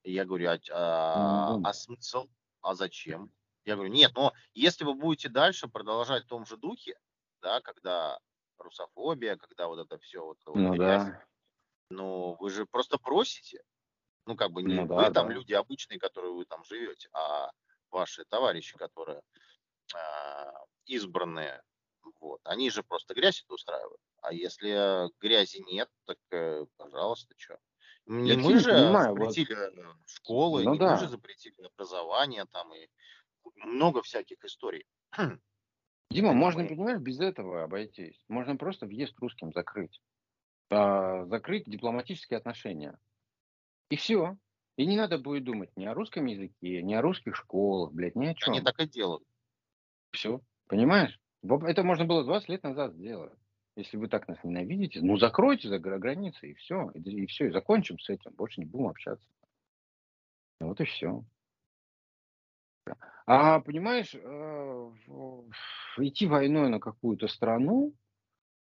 [0.03, 1.66] И я говорю, а, а- думаю.
[1.66, 2.28] а смысл?
[2.62, 3.32] А зачем?
[3.64, 6.99] Я говорю, нет, но если вы будете дальше продолжать в том же духе,
[7.43, 8.18] да, когда
[8.59, 11.24] русофобия, когда вот это все, вот, вот Ну грязь, да.
[11.91, 13.62] ну вы же просто просите.
[14.27, 15.35] Ну, как бы не Ну вы да, там да.
[15.35, 17.51] люди обычные, которые вы там живете, а
[17.91, 19.22] ваши товарищи, которые
[19.95, 20.53] а,
[20.87, 21.62] избранные,
[22.20, 24.01] вот, они же просто грязь это устраивают.
[24.22, 27.59] А если грязи нет, так, э, пожалуйста, что?
[28.07, 30.93] Не Я мы вообще не же понимаю, вот- запретили э, школы, Ну не да.
[30.93, 32.89] мы же запретили образование там и
[33.57, 34.85] много всяких историй.
[36.11, 36.68] Дима, Это можно, мы.
[36.68, 38.20] понимаешь, без этого обойтись.
[38.29, 40.01] Можно просто въезд русским закрыть.
[40.70, 42.99] А, закрыть дипломатические отношения.
[43.91, 44.37] И все.
[44.76, 48.26] И не надо будет думать ни о русском языке, ни о русских школах, блядь, ни
[48.26, 48.55] о чем.
[48.55, 49.24] Они так и делают.
[50.12, 50.41] Все.
[50.66, 51.18] Понимаешь?
[51.43, 53.32] Это можно было 20 лет назад сделать.
[53.76, 56.91] Если вы так нас ненавидите, ну закройте за гра- границы, и все.
[56.95, 58.32] И, все, и закончим с этим.
[58.32, 59.26] Больше не будем общаться.
[60.61, 61.24] Вот и все.
[63.26, 64.93] А понимаешь, э,
[65.99, 67.93] идти войной на какую-то страну,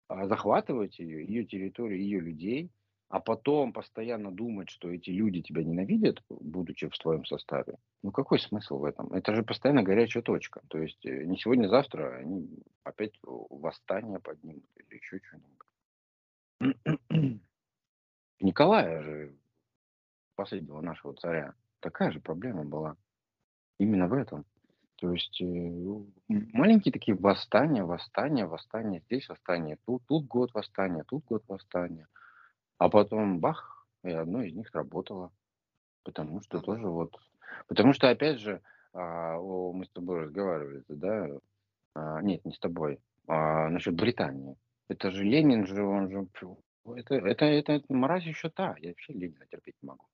[0.07, 2.69] а, захватывать ее, ее территорию, ее людей,
[3.11, 7.77] а потом постоянно думать, что эти люди тебя ненавидят, будучи в твоем составе.
[8.03, 9.11] Ну какой смысл в этом?
[9.11, 10.61] Это же постоянно горячая точка.
[10.69, 12.47] То есть э, не сегодня-завтра они
[12.85, 15.19] опять восстание поднимут или еще
[16.61, 17.01] что-нибудь.
[18.39, 19.35] Николая же,
[20.35, 22.95] последнего нашего царя, такая же проблема была.
[23.77, 24.45] Именно в этом.
[24.95, 31.03] То есть э, м, маленькие такие восстания, восстания, восстания, здесь восстание, тут, тут год восстания,
[31.03, 32.07] тут год восстания.
[32.81, 35.31] А потом бах, и одно из них сработало.
[36.03, 37.15] Потому что тоже вот...
[37.67, 38.59] Потому что, опять же,
[38.91, 41.27] а, о, мы с тобой разговаривали, да?
[41.93, 42.99] А, нет, не с тобой.
[43.27, 44.55] А, насчет Британии.
[44.89, 46.27] Это же Ленин же, он же...
[46.95, 48.75] Это, это, это, это мразь еще та.
[48.79, 50.05] Я вообще Ленина терпеть не могу.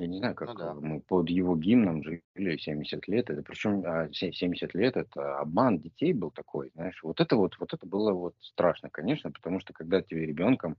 [0.00, 0.72] Я не знаю, Ну как да.
[0.72, 3.30] э, мы под его гимном жили 70 лет.
[3.30, 7.00] Это причем а, се- 70 лет это обман детей был такой, знаешь.
[7.04, 10.76] Вот это вот, вот это было вот страшно, конечно, потому что когда тебе ребенком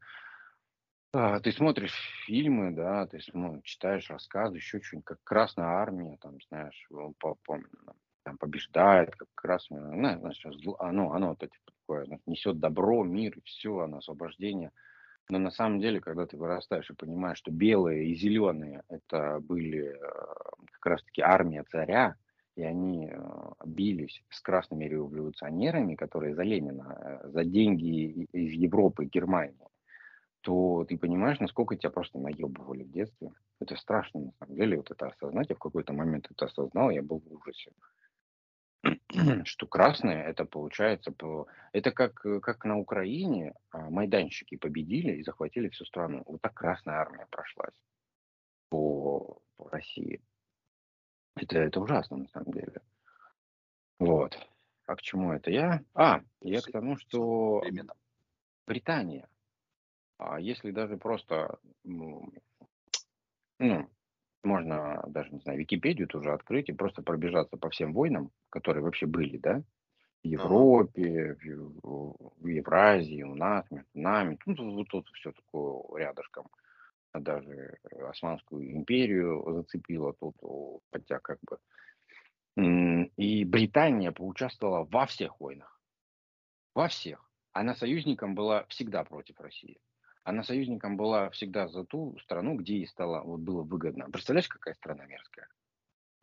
[1.13, 1.93] а, ты смотришь
[2.25, 7.35] фильмы, да, ты смо- читаешь рассказы, еще что-нибудь, как Красная Армия, там, знаешь, ну, по-
[7.45, 7.59] по-
[8.23, 10.45] там побеждает, как Красная, ну, знаешь,
[10.79, 14.71] оно, оно вот эти такое, несет добро, мир, и все, оно освобождение.
[15.29, 19.95] Но на самом деле, когда ты вырастаешь и понимаешь, что белые и зеленые это были
[19.95, 19.99] э,
[20.73, 22.15] как раз-таки армия царя,
[22.55, 23.17] и они э,
[23.65, 29.67] бились с красными революционерами, которые за Ленина, э, за деньги из Европы, Германии,
[30.41, 33.31] то ты понимаешь, насколько тебя просто наебывали в детстве.
[33.59, 35.49] Это страшно, на самом деле, вот это осознать.
[35.49, 37.71] Я в какой-то момент это осознал, я был в ужасе.
[39.45, 45.23] Что красное, это получается, по- это как, э, как на Украине а, майданщики победили и
[45.23, 46.23] захватили всю страну.
[46.25, 47.75] Вот так Красная Армия прошлась
[48.69, 50.21] по, по России.
[51.35, 52.81] Это, это ужасно, на самом деле.
[53.99, 54.35] Вот.
[54.87, 55.83] А к чему это я?
[55.93, 57.63] А, я к тому, что.
[58.65, 59.27] Британия,
[60.21, 62.31] а если даже просто, м,
[63.59, 63.89] ну,
[64.43, 69.05] можно даже, не знаю, Википедию тоже открыть и просто пробежаться по всем войнам, которые вообще
[69.05, 69.63] были, да,
[70.23, 75.31] в Европе, в, Ев- в Евразии, у нас, между нами, ну, тут, вот тут все
[75.31, 76.47] такое рядышком.
[77.13, 77.77] А Даже
[78.09, 80.35] Османскую империю зацепило тут,
[80.91, 81.57] хотя как бы.
[83.17, 85.79] И Британия поучаствовала во всех войнах.
[86.75, 87.29] Во всех.
[87.53, 89.79] Она союзником была всегда против России.
[90.23, 94.09] Она союзником была всегда за ту страну, где ей стало, вот было выгодно.
[94.11, 95.47] Представляешь, какая страна мерзкая?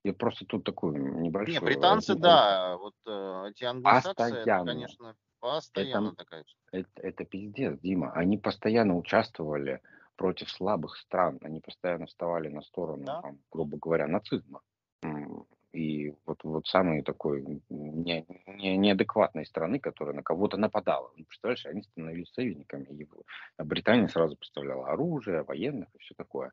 [0.04, 1.54] Я просто тут такой небольшой...
[1.54, 4.72] Не, британцы, один- да, вот э, эти англосаксы, это, Постоянно.
[4.72, 6.44] конечно, постоянно Это- такая.
[6.70, 8.12] Это, это пиздец, Дима.
[8.12, 9.82] Они постоянно участвовали
[10.14, 11.38] против слабых стран.
[11.42, 13.20] Они постоянно вставали на сторону, Да.
[13.22, 14.60] там, грубо говоря, нацизма.
[15.72, 21.12] И вот, вот самой такой не, не- неадекватной страны, которая на кого-то нападала.
[21.16, 22.86] Ну, представляешь, они становились союзниками.
[23.04, 23.22] В-
[23.58, 26.52] а Британия сразу поставляла оружие, военных и все такое.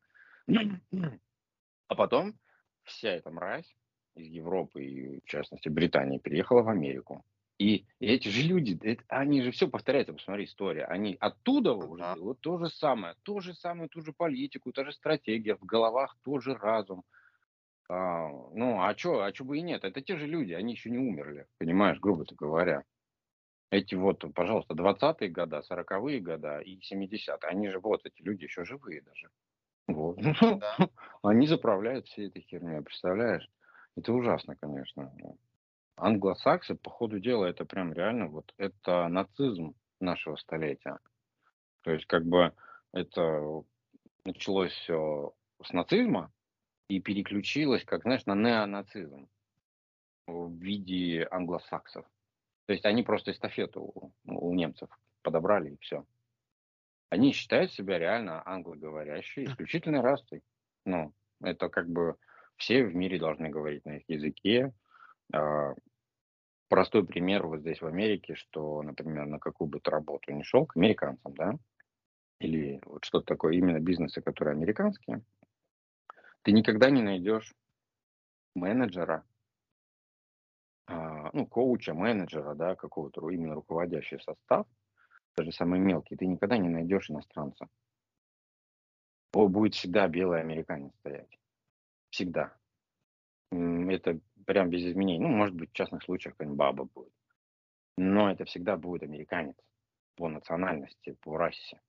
[1.87, 2.37] А потом
[2.83, 3.75] вся эта мразь
[4.15, 7.23] из Европы и, в частности, Британии переехала в Америку.
[7.57, 10.85] И эти же люди, это- они же все повторяют, посмотри, история.
[10.85, 14.91] Они оттуда уже делают то же самое, то же самое, ту же политику, та же
[14.91, 17.03] стратегия, в головах тоже разум.
[17.89, 19.83] А, ну, а что, а чё бы и нет?
[19.83, 22.83] Это те же люди, они еще не умерли, понимаешь, грубо говоря.
[23.71, 28.65] Эти вот, пожалуйста, 20-е года, 40-е года и 70-е, они же вот, эти люди еще
[28.65, 29.29] живые даже.
[29.87, 30.19] Вот.
[30.59, 30.77] Да.
[31.23, 33.49] Они заправляют всей этой херней, представляешь?
[33.97, 35.13] Это ужасно, конечно.
[35.97, 40.99] Англосаксы, по ходу дела, это прям реально вот, это нацизм нашего столетия.
[41.83, 42.53] То есть, как бы,
[42.93, 43.63] это
[44.25, 45.33] началось все
[45.63, 46.31] с нацизма
[46.87, 49.27] и переключилось, как, знаешь, на неонацизм
[50.27, 52.05] в виде англосаксов.
[52.65, 54.89] То есть они просто эстафету у, у немцев
[55.21, 56.05] подобрали и все.
[57.09, 60.43] Они считают себя реально англоговорящей, исключительной расой.
[60.85, 62.15] Ну, это как бы
[62.57, 64.73] все в мире должны говорить на их языке.
[65.33, 65.73] А,
[66.67, 70.65] Простой пример вот здесь в Америке, что, например, на какую бы ты работу ни шел,
[70.65, 71.53] к американцам, да,
[72.39, 75.21] или вот что-то такое, именно бизнесы, которые американские,
[76.45, 77.55] ты никогда не найдешь
[78.53, 79.25] менеджера,
[80.85, 84.67] а, ну, коуча, менеджера, да, какого-то именно руководящий состав,
[85.35, 87.67] даже самый мелкий, ты никогда не найдешь иностранца.
[89.33, 91.39] О, будет всегда белый американец стоять.
[92.11, 92.55] Всегда.
[93.51, 95.23] Это прям без изменений.
[95.23, 97.13] Ну, может быть, в частных случаях какая-нибудь баба будет.
[97.97, 99.57] Но это всегда будет американец
[100.15, 101.81] по национальности, по расе.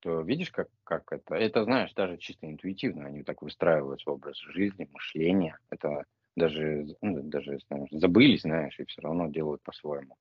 [0.00, 1.34] То видишь, как, как это?
[1.34, 5.58] Это, знаешь, даже чисто интуитивно они так выстраивают свой образ жизни, мышление.
[5.70, 6.04] Это
[6.36, 10.16] даже, ну, даже знаешь, забылись, знаешь, и все равно делают по-своему.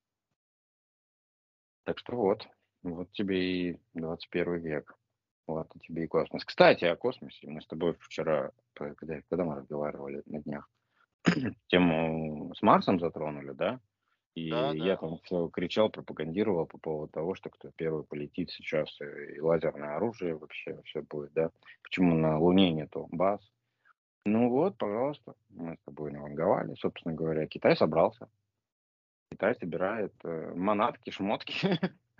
[1.83, 2.47] Так что вот,
[2.83, 4.97] вот тебе и 21 век.
[5.45, 6.43] Вот тебе и космос.
[6.43, 7.47] Кстати, о космосе.
[7.47, 10.69] Мы с тобой вчера, когда, когда мы разговаривали на днях,
[11.67, 13.79] тему с Марсом затронули, да?
[14.37, 14.97] И Да, я да.
[14.97, 19.95] там все кричал, пропагандировал по поводу того, что кто первый полетит сейчас, э, и лазерное
[19.95, 21.49] оружие вообще все будет, да?
[21.81, 23.41] Почему на Луне нету баз?
[24.25, 26.75] Ну вот, пожалуйста, мы с тобой наванговали.
[26.75, 28.29] Собственно говоря, Китай собрался.
[29.31, 31.55] Китай собирает э, манатки, шмотки,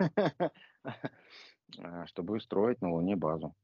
[0.00, 0.50] э,
[2.06, 3.54] чтобы строить на Луне базу.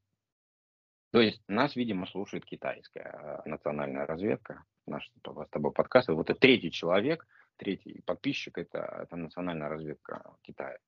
[1.10, 4.62] То есть нас, видимо, слушает китайская э, национальная разведка.
[4.86, 6.08] Наш с тобой подкаст.
[6.08, 7.26] Вот это третий человек,
[7.56, 10.78] третий подписчик, это, это национальная разведка Китая.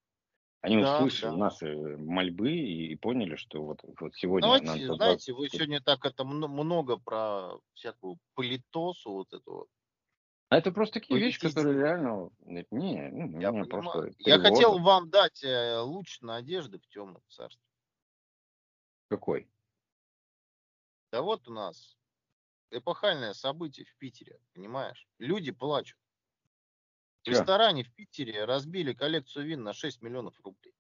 [0.60, 1.36] Они Да, услышали да.
[1.36, 4.96] наши мольбы и, поняли, что вот, вот сегодня Давайте, создать...
[4.96, 9.68] знаете, вы сегодня так это мно- много про всякую политосу вот эту вот.
[10.48, 11.56] А это просто такие вещи, Политизм.
[11.60, 12.30] которые реально...
[12.40, 13.68] нет, Не, ну, Я понимаю.
[13.68, 17.62] просто Я хотел вам дать э, луч надежды в темном царстве.
[19.08, 19.48] Какой?
[21.12, 21.96] Да вот у нас
[22.70, 25.06] эпохальное событие в Питере, понимаешь?
[25.18, 25.98] Люди плачут.
[27.26, 30.72] В ресторане в Питере разбили коллекцию вин на 6 миллионов рублей.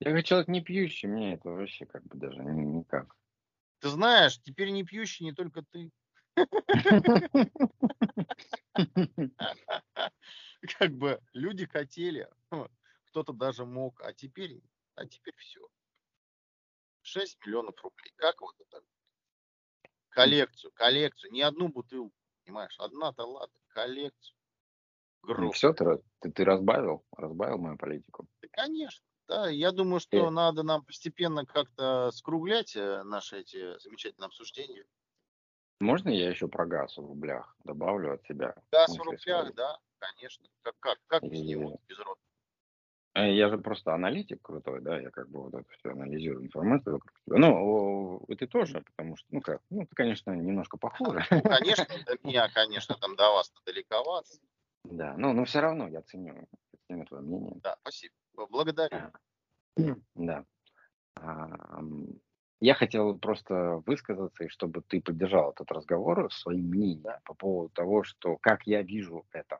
[0.00, 3.16] Я как человек не пьющий, мне это вообще как бы даже ни- никак.
[3.78, 5.92] Ты знаешь, теперь не пьющий не только ты.
[10.78, 12.28] Как бы люди хотели,
[13.04, 14.60] кто-то даже мог, а теперь,
[14.96, 15.60] а теперь все.
[17.02, 18.12] 6 миллионов рублей.
[18.16, 18.82] Как вот это?
[20.08, 22.74] Коллекцию, коллекцию, не одну бутылку, понимаешь?
[22.78, 24.36] Одна-то ладно, коллекцию.
[25.22, 25.54] Гроб.
[25.54, 25.84] Все, ты,
[26.20, 28.26] ты, ты разбавил, разбавил мою политику.
[28.42, 29.04] Да, конечно.
[29.26, 30.00] Да, я думаю, Э.
[30.00, 34.84] что надо нам постепенно как-то скруглять э, наши эти замечательные обсуждения.
[35.80, 38.54] Можно я еще про газ в рублях добавлю от себя?
[38.70, 39.52] Газ в рублях, свои?
[39.54, 40.46] да, конечно.
[40.62, 42.20] Как, как, как без И- него, без рода?
[43.14, 46.94] Э, Я же просто аналитик крутой, да, я как бы вот это все анализирую информацию
[46.94, 47.38] вокруг себя.
[47.38, 51.24] Ну, ты тоже, потому что, ну как, ну ты, конечно, немножко похуже.
[51.30, 54.30] Ну, конечно, до меня, конечно, там до вас далековато.
[54.84, 56.46] Да, ну, но все равно я ценю,
[56.88, 57.54] ценю твое мнение.
[57.62, 58.14] Да, спасибо.
[58.50, 59.12] Благодарю.
[60.14, 60.44] Да.
[61.16, 61.80] А,
[62.60, 68.04] Я хотел просто высказаться, и чтобы ты поддержал этот разговор своим мнением по поводу того,
[68.04, 69.58] что как я вижу это,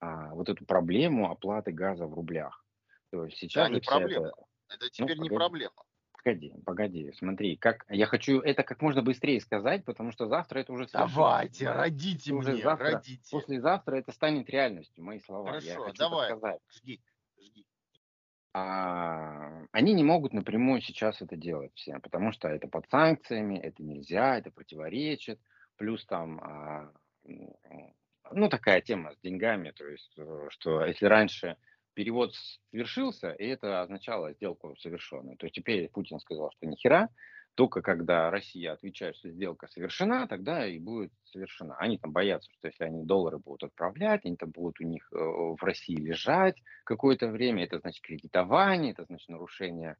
[0.00, 2.64] а, вот эту проблему оплаты газа в рублях.
[3.10, 4.06] То есть сейчас не же вся проблема.
[4.06, 4.32] эта-
[4.68, 5.30] Это теперь не погоди.
[5.30, 5.84] проблема.
[6.12, 10.72] Погоди, погоди, смотри, как я хочу это как можно быстрее сказать, потому что завтра это
[10.72, 11.72] уже Давайте, понимаешь?
[11.72, 13.30] родите Уже мне, завтра, родите.
[13.30, 15.58] Послезавтра это станет реальностью, мои слова.
[15.60, 16.28] я Хорошо, хочу это давай.
[16.36, 16.60] сказать.
[16.68, 17.00] Жги,
[17.38, 17.66] жги.
[18.52, 23.82] А, они не могут напрямую сейчас это делать все, потому что это под санкциями, это
[23.82, 25.40] нельзя, это противоречит.
[25.76, 26.92] Плюс там, а,
[27.24, 27.54] м,
[28.32, 31.56] ну, такая тема с деньгами, то есть, э, что если раньше
[31.94, 32.34] перевод
[32.70, 37.08] совершился, и это означало сделку совершенную, то теперь Путин сказал, что ни хера,
[37.54, 41.76] только когда Россия отвечает, что сделка совершена, тогда и будет совершена.
[41.76, 45.16] Они там боятся, что если они доллары будут отправлять, они там будут у них э,
[45.16, 49.96] в России лежать какое-то время, это значит кредитование, это значит нарушение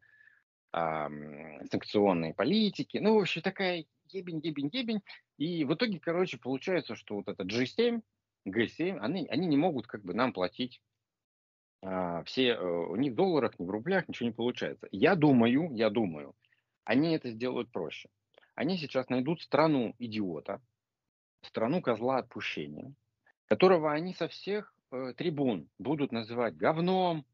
[0.72, 2.98] ам, санкционной политики.
[2.98, 5.02] Ну, в общем, такая ебень, ебень, ебень.
[5.36, 8.00] И в итоге, короче, получается, что вот этот G7,
[8.48, 10.80] G7, они, они не могут как бы нам платить
[11.82, 14.88] все, э, ни в долларах, ни в рублях, ничего не получается.
[14.92, 16.34] Я думаю, я думаю,
[16.84, 18.08] они это сделают проще.
[18.54, 20.60] Они сейчас найдут страну идиота,
[21.42, 22.92] страну козла отпущения,
[23.46, 27.24] которого они со всех э, трибун будут называть говном,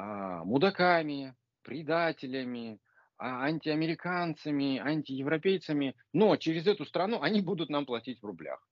[0.00, 2.78] а, мудаками, предателями,
[3.16, 8.67] а, антиамериканцами, антиевропейцами, но через эту страну они будут нам платить в рублях.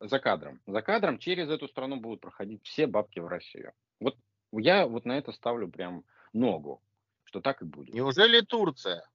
[0.00, 0.60] За кадром.
[0.66, 3.72] За кадром через эту страну будут проходить все бабки в Россию.
[4.00, 4.16] Вот
[4.52, 6.82] я вот на это ставлю прям ногу,
[7.24, 7.94] что так и будет.
[7.94, 9.08] Неужели Турция?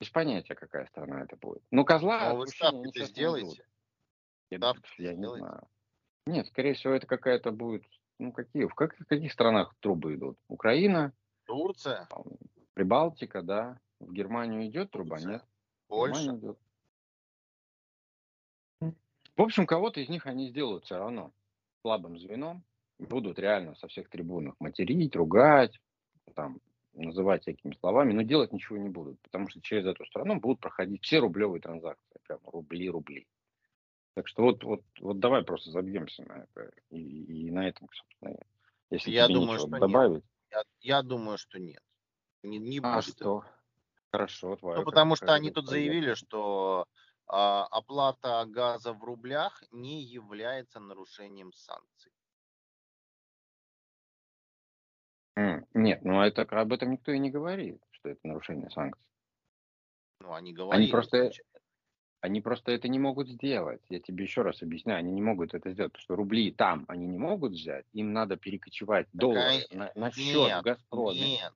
[0.00, 1.62] Без понятия, какая страна это будет.
[1.70, 3.66] Но козла Ну, вы ставки-то сделаете.
[4.48, 5.44] Я, Ставки я не сделайте.
[5.46, 5.68] знаю.
[6.26, 7.84] Нет, скорее всего, это какая-то будет...
[8.18, 8.64] Ну, какие?
[8.64, 10.38] В как- в каких странах трубы идут?
[10.48, 11.12] Украина,
[11.44, 12.08] Турция,
[12.74, 13.78] Прибалтика, да.
[13.98, 15.44] В Германию идет труба, Турция, нет?
[15.88, 16.36] Польша.
[16.36, 16.58] Идет.
[19.40, 21.32] В общем, кого-то из них они сделают все равно
[21.80, 22.62] слабым звеном.
[22.98, 25.80] Будут реально со всех трибунах материть, ругать,
[26.34, 26.60] там,
[26.92, 31.02] называть всякими словами, но делать ничего не будут, потому что через эту страну будут проходить
[31.02, 33.26] все рублевые транзакции, прям рубли, рубли.
[34.12, 36.70] Так что вот, вот, вот давай просто забьемся на это.
[36.90, 38.36] И, и на этом, собственно,
[38.90, 39.80] если Я думаю, что нет.
[39.80, 40.24] добавить.
[40.50, 41.82] Я, я думаю, что нет.
[42.42, 43.04] Не, не А будет.
[43.06, 43.44] что?
[44.12, 44.80] Хорошо, твоя.
[44.80, 46.86] Ну, потому что они тут заявили, что
[47.80, 52.12] оплата газа в рублях не является нарушением санкций.
[55.74, 59.06] Нет, ну это об этом никто и не говорит, что это нарушение санкций.
[60.20, 60.90] Ну, они говорили.
[60.90, 61.46] просто- изначально.
[62.22, 63.80] Они просто это не могут сделать.
[63.88, 67.06] Я тебе еще раз объясняю, они не могут это сделать, потому что рубли там они
[67.06, 71.38] не могут взять, им надо перекочевать доллары а, на, на счет нет, в Газпроме.
[71.38, 71.52] Нет.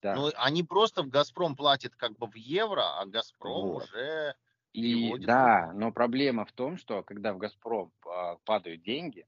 [0.00, 0.14] Да.
[0.14, 3.84] Ну, они просто в Газпром платят как бы в евро, а Газпром Вот.
[3.84, 4.34] уже
[4.78, 9.26] И да, но проблема в том, что когда в Газпром а, падают деньги,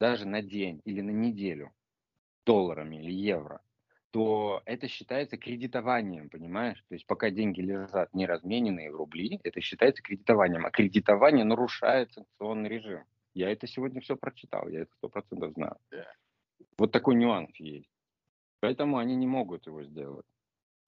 [0.00, 1.72] даже на день или на неделю,
[2.44, 3.60] долларами или евро,
[4.10, 6.82] то это считается кредитованием, понимаешь?
[6.88, 10.66] То есть пока деньги лежат не размененные в рубли, это считается кредитованием.
[10.66, 13.04] А кредитование нарушает санкционный режим.
[13.34, 15.76] Я это сегодня все прочитал, я это сто процентов знаю.
[16.76, 17.88] Вот такой нюанс есть.
[18.58, 20.26] Поэтому они не могут его сделать.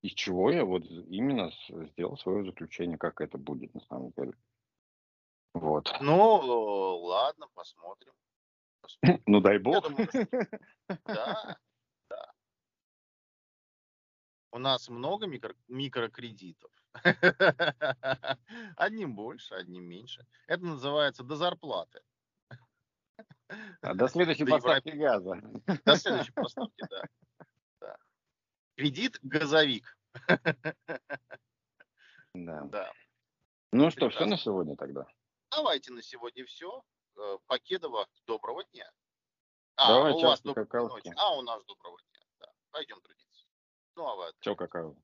[0.02, 1.52] Из чего я вот именно
[1.92, 4.34] сделал свое заключение, как это будет на самом деле.
[5.54, 5.92] Вот.
[6.00, 8.12] Ну, ладно, посмотрим.
[8.80, 9.22] Посмотрим.
[9.26, 9.88] Ну дай бог.
[9.88, 10.26] думаю, что
[11.06, 11.56] да,
[12.10, 12.32] да.
[14.50, 16.72] У нас много микро- микрокредитов.
[18.76, 20.26] Одним больше, одним меньше.
[20.46, 22.02] Это называется до зарплаты.
[23.82, 25.40] А до следующей поставки газа.
[25.84, 26.84] До следующей поставки.
[26.90, 27.04] Да.
[28.76, 29.98] Кредит газовик.
[32.34, 32.62] Да.
[32.62, 32.92] Да.
[33.72, 35.06] Ну что, все на сегодня тогда?
[35.50, 36.82] Давайте на сегодня все.
[37.46, 38.90] Покедова, доброго дня.
[39.76, 41.12] А, Давай у вас доброй ночи.
[41.16, 42.20] А, у нас доброго дня.
[42.40, 42.46] Да.
[42.70, 43.46] Пойдем трудиться.
[43.96, 44.96] Ну, а вы Все какао.